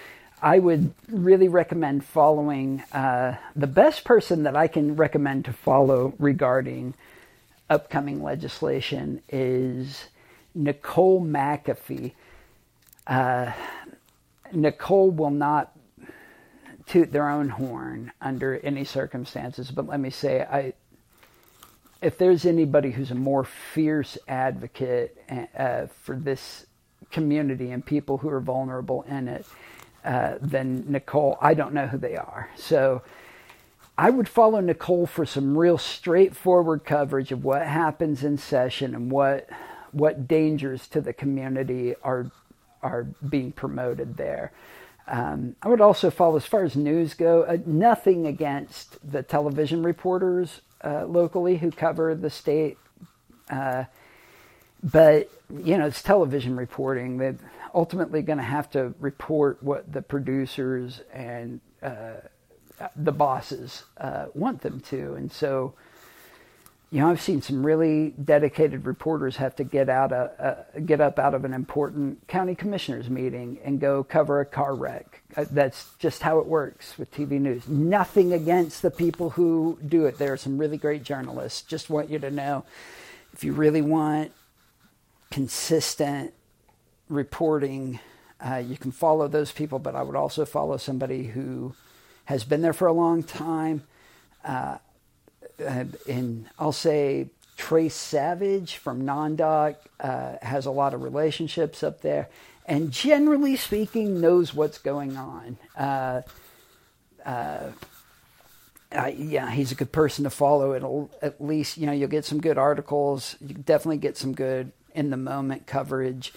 I 0.40 0.58
would 0.58 0.92
really 1.08 1.48
recommend 1.48 2.04
following 2.04 2.82
uh, 2.92 3.36
the 3.56 3.66
best 3.66 4.04
person 4.04 4.44
that 4.44 4.54
I 4.54 4.68
can 4.68 4.94
recommend 4.96 5.46
to 5.46 5.52
follow 5.52 6.14
regarding 6.18 6.94
upcoming 7.68 8.22
legislation 8.22 9.22
is 9.28 10.04
Nicole 10.54 11.20
McAfee. 11.20 12.12
Uh, 13.06 13.52
Nicole 14.52 15.10
will 15.10 15.30
not 15.30 15.72
toot 16.86 17.10
their 17.10 17.28
own 17.28 17.48
horn 17.48 18.12
under 18.20 18.56
any 18.58 18.84
circumstances, 18.84 19.70
but 19.70 19.86
let 19.88 19.98
me 19.98 20.10
say, 20.10 20.42
I 20.42 20.74
if 22.02 22.18
there's 22.18 22.44
anybody 22.44 22.90
who's 22.90 23.10
a 23.10 23.14
more 23.14 23.44
fierce 23.44 24.18
advocate 24.28 25.16
uh, 25.56 25.86
for 26.02 26.16
this 26.16 26.66
community 27.10 27.70
and 27.70 27.84
people 27.84 28.18
who 28.18 28.28
are 28.28 28.40
vulnerable 28.40 29.02
in 29.08 29.28
it 29.28 29.46
uh, 30.04 30.34
than 30.40 30.84
Nicole, 30.90 31.38
I 31.40 31.54
don't 31.54 31.72
know 31.72 31.86
who 31.86 31.98
they 31.98 32.16
are. 32.16 32.50
So 32.56 33.02
I 33.98 34.10
would 34.10 34.28
follow 34.28 34.60
Nicole 34.60 35.06
for 35.06 35.24
some 35.24 35.56
real 35.56 35.78
straightforward 35.78 36.84
coverage 36.84 37.32
of 37.32 37.44
what 37.44 37.62
happens 37.62 38.22
in 38.22 38.38
session 38.38 38.94
and 38.94 39.10
what 39.10 39.48
what 39.92 40.28
dangers 40.28 40.86
to 40.88 41.00
the 41.00 41.12
community 41.12 41.94
are 42.02 42.30
are 42.82 43.04
being 43.26 43.52
promoted 43.52 44.16
there. 44.16 44.52
Um, 45.08 45.56
I 45.62 45.68
would 45.68 45.80
also 45.80 46.10
follow, 46.10 46.36
as 46.36 46.46
far 46.46 46.64
as 46.64 46.76
news 46.76 47.14
go, 47.14 47.42
uh, 47.42 47.58
nothing 47.64 48.26
against 48.26 48.98
the 49.08 49.22
television 49.22 49.82
reporters 49.82 50.60
uh, 50.84 51.04
locally 51.06 51.56
who 51.56 51.70
cover 51.70 52.14
the 52.14 52.30
state, 52.30 52.78
uh, 53.50 53.84
but 54.82 55.30
you 55.50 55.78
know 55.78 55.86
it's 55.86 56.02
television 56.02 56.56
reporting. 56.56 57.18
They're 57.18 57.36
ultimately 57.74 58.22
going 58.22 58.38
to 58.38 58.44
have 58.44 58.70
to 58.70 58.94
report 59.00 59.62
what 59.62 59.92
the 59.92 60.02
producers 60.02 61.02
and 61.12 61.60
uh, 61.82 62.14
the 62.94 63.12
bosses 63.12 63.84
uh, 63.98 64.26
want 64.34 64.62
them 64.62 64.80
to, 64.80 65.14
and 65.14 65.30
so 65.30 65.74
you 66.90 67.00
know, 67.00 67.10
I've 67.10 67.20
seen 67.20 67.42
some 67.42 67.66
really 67.66 68.10
dedicated 68.10 68.86
reporters 68.86 69.36
have 69.36 69.56
to 69.56 69.64
get 69.64 69.88
out 69.88 70.12
a, 70.12 70.64
get 70.84 71.00
up 71.00 71.18
out 71.18 71.34
of 71.34 71.44
an 71.44 71.52
important 71.52 72.28
county 72.28 72.54
commissioners 72.54 73.10
meeting 73.10 73.58
and 73.64 73.80
go 73.80 74.04
cover 74.04 74.40
a 74.40 74.46
car 74.46 74.74
wreck. 74.74 75.22
Uh, 75.36 75.46
that's 75.50 75.90
just 75.98 76.22
how 76.22 76.38
it 76.38 76.46
works 76.46 76.96
with 76.96 77.12
TV 77.12 77.40
news. 77.40 77.66
Nothing 77.66 78.32
against 78.32 78.82
the 78.82 78.92
people 78.92 79.30
who 79.30 79.78
do 79.86 80.06
it. 80.06 80.18
There 80.18 80.32
are 80.32 80.36
some 80.36 80.58
really 80.58 80.76
great 80.76 81.02
journalists. 81.02 81.62
Just 81.62 81.90
want 81.90 82.08
you 82.08 82.20
to 82.20 82.30
know, 82.30 82.64
if 83.32 83.42
you 83.42 83.52
really 83.52 83.82
want 83.82 84.30
consistent 85.32 86.32
reporting, 87.08 87.98
uh, 88.40 88.62
you 88.64 88.76
can 88.76 88.92
follow 88.92 89.26
those 89.26 89.50
people. 89.50 89.80
But 89.80 89.96
I 89.96 90.02
would 90.02 90.16
also 90.16 90.44
follow 90.44 90.76
somebody 90.76 91.24
who 91.24 91.74
has 92.26 92.44
been 92.44 92.62
there 92.62 92.72
for 92.72 92.86
a 92.86 92.92
long 92.92 93.24
time. 93.24 93.82
Uh, 94.44 94.78
and 95.58 96.48
I'll 96.58 96.72
say 96.72 97.28
Tres 97.56 97.94
Savage 97.94 98.76
from 98.76 99.02
NonDoc 99.02 99.76
uh, 100.00 100.36
has 100.42 100.66
a 100.66 100.70
lot 100.70 100.94
of 100.94 101.02
relationships 101.02 101.82
up 101.82 102.02
there, 102.02 102.28
and 102.66 102.90
generally 102.90 103.56
speaking, 103.56 104.20
knows 104.20 104.52
what's 104.52 104.78
going 104.78 105.16
on. 105.16 105.56
Uh, 105.76 106.22
uh, 107.24 107.70
uh, 108.92 109.10
yeah, 109.16 109.50
he's 109.50 109.72
a 109.72 109.74
good 109.74 109.92
person 109.92 110.24
to 110.24 110.30
follow. 110.30 110.74
It'll 110.74 111.10
at 111.20 111.40
least 111.40 111.76
you 111.76 111.86
know 111.86 111.92
you'll 111.92 112.08
get 112.08 112.24
some 112.24 112.40
good 112.40 112.58
articles. 112.58 113.36
You 113.40 113.54
definitely 113.54 113.98
get 113.98 114.16
some 114.16 114.34
good 114.34 114.72
in 114.94 115.10
the 115.10 115.16
moment 115.16 115.66
coverage, 115.66 116.32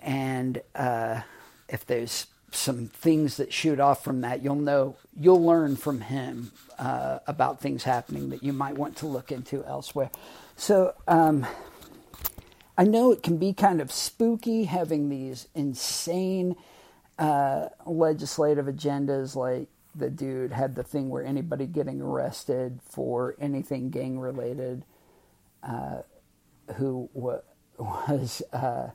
and 0.00 0.60
uh, 0.74 1.22
if 1.68 1.86
there's 1.86 2.26
some 2.52 2.88
things 2.88 3.36
that 3.36 3.52
shoot 3.52 3.80
off 3.80 4.02
from 4.02 4.22
that, 4.22 4.42
you'll 4.42 4.54
know 4.56 4.96
you'll 5.18 5.44
learn 5.44 5.76
from 5.76 6.00
him 6.00 6.52
uh, 6.78 7.20
about 7.26 7.60
things 7.60 7.84
happening 7.84 8.30
that 8.30 8.42
you 8.42 8.52
might 8.52 8.76
want 8.76 8.96
to 8.96 9.06
look 9.06 9.30
into 9.30 9.64
elsewhere. 9.64 10.10
So 10.56 10.94
um, 11.06 11.46
I 12.76 12.84
know 12.84 13.12
it 13.12 13.22
can 13.22 13.36
be 13.36 13.52
kind 13.52 13.80
of 13.80 13.92
spooky 13.92 14.64
having 14.64 15.08
these 15.08 15.48
insane 15.54 16.56
uh, 17.18 17.68
legislative 17.84 18.66
agendas, 18.66 19.36
like 19.36 19.68
the 19.94 20.08
dude 20.08 20.52
had 20.52 20.74
the 20.74 20.82
thing 20.82 21.10
where 21.10 21.24
anybody 21.24 21.66
getting 21.66 22.00
arrested 22.00 22.80
for 22.82 23.36
anything 23.38 23.90
gang 23.90 24.18
related, 24.18 24.84
uh, 25.62 26.02
who 26.76 27.10
wa- 27.12 27.42
was 27.78 28.42
uh, 28.52 28.88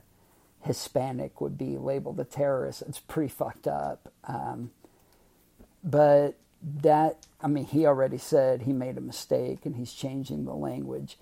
Hispanic 0.66 1.40
would 1.40 1.56
be 1.56 1.76
labeled 1.76 2.20
a 2.20 2.24
terrorist. 2.24 2.82
It's 2.82 2.98
pretty 2.98 3.28
fucked 3.28 3.66
up. 3.66 4.12
Um, 4.26 4.70
but 5.82 6.36
that, 6.62 7.26
I 7.40 7.46
mean, 7.46 7.64
he 7.64 7.86
already 7.86 8.18
said 8.18 8.62
he 8.62 8.72
made 8.72 8.98
a 8.98 9.00
mistake 9.00 9.64
and 9.64 9.76
he's 9.76 9.92
changing 9.92 10.44
the 10.44 10.54
language. 10.54 11.18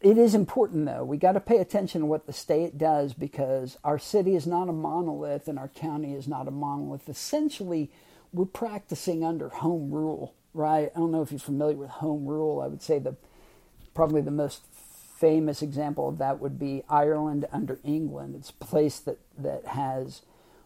It 0.00 0.18
is 0.18 0.34
important, 0.34 0.84
though. 0.84 1.04
We 1.04 1.16
got 1.16 1.32
to 1.32 1.40
pay 1.40 1.58
attention 1.58 2.02
to 2.02 2.06
what 2.06 2.26
the 2.26 2.32
state 2.32 2.76
does 2.76 3.14
because 3.14 3.78
our 3.82 3.98
city 3.98 4.34
is 4.34 4.46
not 4.46 4.68
a 4.68 4.72
monolith 4.72 5.48
and 5.48 5.58
our 5.58 5.68
county 5.68 6.14
is 6.14 6.28
not 6.28 6.46
a 6.46 6.50
monolith. 6.50 7.08
Essentially, 7.08 7.90
we're 8.32 8.44
practicing 8.44 9.24
under 9.24 9.48
home 9.48 9.90
rule, 9.90 10.34
right? 10.52 10.90
I 10.94 10.98
don't 10.98 11.10
know 11.10 11.22
if 11.22 11.30
you're 11.30 11.38
familiar 11.38 11.76
with 11.76 11.88
home 11.88 12.26
rule. 12.26 12.60
I 12.60 12.66
would 12.66 12.82
say 12.82 12.98
the 12.98 13.16
probably 13.94 14.20
the 14.20 14.30
most 14.30 14.62
famous 15.14 15.62
example 15.62 16.08
of 16.08 16.18
that 16.18 16.40
would 16.40 16.58
be 16.58 16.82
Ireland 16.88 17.46
under 17.52 17.78
England. 17.84 18.34
It's 18.36 18.50
a 18.50 18.64
place 18.64 18.98
that, 19.00 19.18
that 19.38 19.66
has 19.66 20.22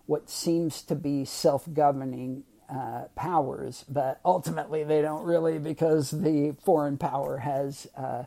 what 0.07 0.31
seems 0.31 0.83
to 0.83 0.95
be 0.95 1.25
self 1.25 1.69
governing 1.73 2.45
uh, 2.69 3.05
powers, 3.15 3.85
but 3.89 4.21
ultimately 4.25 4.85
they 4.85 5.03
don't 5.03 5.25
really 5.25 5.59
because 5.59 6.11
the 6.11 6.55
foreign 6.65 6.99
power 6.99 7.39
has 7.39 7.87
uh, 7.97 8.25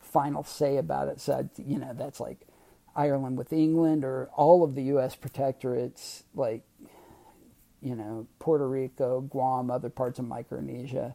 final 0.00 0.42
say 0.42 0.76
about 0.76 1.08
it. 1.08 1.20
So, 1.20 1.48
you 1.56 1.78
know, 1.78 1.92
that's 1.94 2.20
like 2.20 2.46
Ireland 2.94 3.38
with 3.38 3.52
England 3.52 4.04
or 4.04 4.28
all 4.34 4.64
of 4.64 4.74
the 4.74 4.82
U.S. 4.84 5.16
protectorates, 5.16 6.22
like, 6.34 6.62
you 7.80 7.94
know, 7.94 8.26
Puerto 8.38 8.68
Rico, 8.68 9.20
Guam, 9.22 9.70
other 9.70 9.88
parts 9.88 10.18
of 10.18 10.24
Micronesia. 10.26 11.14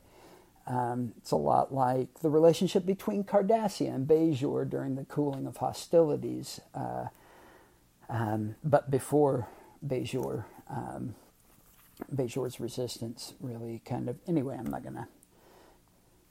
Um, 0.68 1.14
it's 1.18 1.32
a 1.32 1.36
lot 1.36 1.74
like 1.74 2.20
the 2.22 2.30
relationship 2.30 2.86
between 2.86 3.24
Cardassia 3.24 3.94
and 3.94 4.08
Bajor 4.08 4.68
during 4.68 4.96
the 4.96 5.06
cooling 5.06 5.46
of 5.46 5.58
hostilities, 5.58 6.60
uh, 6.74 7.08
um, 8.10 8.56
but 8.64 8.90
before 8.90 9.48
Bajor, 9.86 10.46
um, 10.70 11.16
Bajor's 12.14 12.60
resistance 12.60 13.34
really 13.40 13.82
kind 13.86 14.10
of. 14.10 14.18
Anyway, 14.28 14.56
I'm 14.58 14.66
not 14.66 14.84
going 14.84 14.96
to. 14.96 15.08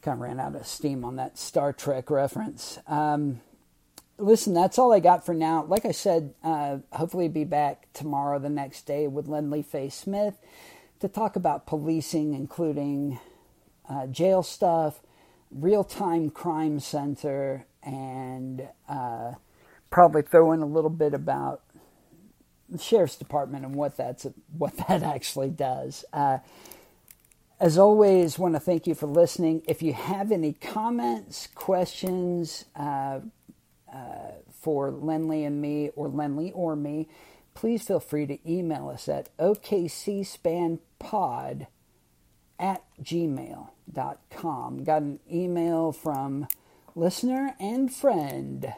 Kind 0.03 0.17
of 0.17 0.21
ran 0.21 0.39
out 0.39 0.55
of 0.55 0.67
steam 0.67 1.03
on 1.03 1.17
that 1.17 1.39
Star 1.39 1.73
Trek 1.73 2.11
reference. 2.11 2.79
Um, 2.87 3.41
listen, 4.19 4.53
that's 4.53 4.79
all 4.79 4.93
I 4.93 5.01
got 5.01 5.25
for 5.25 5.35
now. 5.35 5.65
Like 5.65 5.87
I 5.87 5.93
said, 5.93 6.35
uh, 6.43 6.79
hopefully 6.93 7.29
be 7.29 7.45
back 7.45 7.87
tomorrow, 7.95 8.39
the 8.39 8.51
next 8.51 8.87
day, 8.87 9.07
with 9.09 9.29
Linley 9.29 9.63
Faye 9.63 9.89
Smith 9.89 10.37
to 11.01 11.09
talk 11.09 11.37
about 11.37 11.67
policing, 11.67 12.35
including 12.35 13.19
uh, 13.89 14.07
jail 14.07 14.43
stuff, 14.43 15.01
real 15.51 15.85
time 15.85 16.31
crime 16.31 16.81
center, 16.81 17.67
and 17.83 18.69
uh, 18.89 19.33
probably 19.91 20.23
throw 20.23 20.53
in 20.53 20.61
a 20.61 20.67
little 20.67 20.91
bit 20.91 21.15
about 21.15 21.63
the 22.69 22.79
sheriff's 22.79 23.17
department 23.17 23.65
and 23.65 23.75
what 23.75 23.97
that's 23.97 24.27
what 24.57 24.77
that 24.89 25.03
actually 25.15 25.51
does. 25.51 26.05
Uh, 26.13 26.39
as 27.61 27.79
always, 27.79 28.39
want 28.39 28.55
to 28.55 28.61
thank 28.61 28.87
you 28.87 28.95
for 28.95 29.07
listening. 29.07 29.63
If 29.67 29.83
you 29.83 29.93
have 29.95 30.33
any 30.33 30.53
comments, 30.53 31.49
questions 31.55 32.65
uh, 32.77 33.21
uh, 33.93 34.33
for 34.61 34.91
Linley 34.91 35.45
and 35.45 35.63
me, 35.63 35.91
or 35.97 36.09
Linley 36.09 36.53
or 36.53 36.77
me, 36.77 37.09
please 37.55 37.83
feel 37.83 38.01
free 38.01 38.27
to 38.27 38.39
email 38.51 38.89
us 38.89 39.09
at 39.09 39.35
okcspanpod 39.39 40.79
at 42.59 42.83
gmail.com. 43.03 44.85
Got 44.85 45.03
an 45.03 45.21
email 45.31 45.93
from 45.93 46.49
listener 46.95 47.55
and 47.59 47.93
friend 47.93 48.73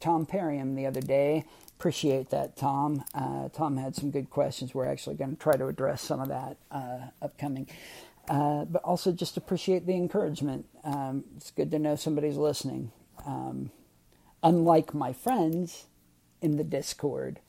Tom 0.00 0.26
Perriam 0.26 0.76
the 0.76 0.86
other 0.86 1.00
day. 1.00 1.44
Appreciate 1.78 2.30
that, 2.30 2.56
Tom. 2.56 3.04
Uh, 3.14 3.48
Tom 3.50 3.76
had 3.76 3.94
some 3.94 4.10
good 4.10 4.30
questions. 4.30 4.74
We're 4.74 4.86
actually 4.86 5.16
going 5.16 5.36
to 5.36 5.36
try 5.36 5.54
to 5.56 5.66
address 5.66 6.02
some 6.02 6.20
of 6.20 6.28
that 6.28 6.56
uh, 6.70 7.08
upcoming. 7.22 7.68
Uh, 8.28 8.64
but 8.64 8.82
also 8.82 9.12
just 9.12 9.36
appreciate 9.36 9.86
the 9.86 9.94
encouragement. 9.94 10.66
Um, 10.84 11.24
it's 11.36 11.50
good 11.50 11.70
to 11.70 11.78
know 11.78 11.96
somebody's 11.96 12.36
listening. 12.36 12.92
Um, 13.26 13.70
unlike 14.42 14.94
my 14.94 15.12
friends 15.12 15.86
in 16.40 16.56
the 16.56 16.64
Discord, 16.64 17.40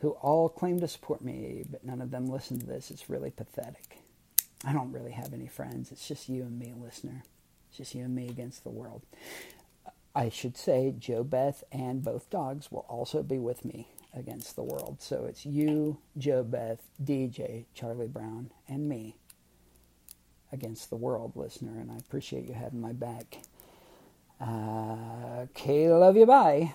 who 0.00 0.10
all 0.10 0.48
claim 0.48 0.80
to 0.80 0.88
support 0.88 1.22
me, 1.22 1.64
but 1.68 1.84
none 1.84 2.00
of 2.00 2.10
them 2.10 2.26
listen 2.26 2.58
to 2.60 2.66
this, 2.66 2.90
it's 2.90 3.10
really 3.10 3.30
pathetic. 3.30 3.98
I 4.64 4.72
don't 4.72 4.92
really 4.92 5.12
have 5.12 5.32
any 5.32 5.46
friends. 5.46 5.92
It's 5.92 6.08
just 6.08 6.28
you 6.28 6.42
and 6.42 6.58
me, 6.58 6.72
listener. 6.76 7.22
It's 7.68 7.78
just 7.78 7.94
you 7.94 8.04
and 8.04 8.14
me 8.14 8.28
against 8.28 8.64
the 8.64 8.70
world. 8.70 9.02
I 10.14 10.30
should 10.30 10.56
say, 10.56 10.94
JoBeth 10.98 11.62
and 11.70 12.02
both 12.02 12.30
dogs 12.30 12.72
will 12.72 12.86
also 12.88 13.22
be 13.22 13.38
with 13.38 13.64
me 13.64 13.88
against 14.14 14.56
the 14.56 14.62
world. 14.64 14.96
So 15.00 15.26
it's 15.26 15.44
you, 15.44 15.98
JoBeth, 16.18 16.78
DJ, 17.04 17.66
Charlie 17.74 18.08
Brown, 18.08 18.50
and 18.66 18.88
me 18.88 19.16
against 20.50 20.88
the 20.88 20.96
world, 20.96 21.32
listener. 21.34 21.78
And 21.78 21.92
I 21.92 21.96
appreciate 21.96 22.46
you 22.48 22.54
having 22.54 22.80
my 22.80 22.92
back. 22.92 23.38
Uh, 24.40 25.44
okay, 25.50 25.92
love 25.92 26.16
you. 26.16 26.24
Bye. 26.24 26.74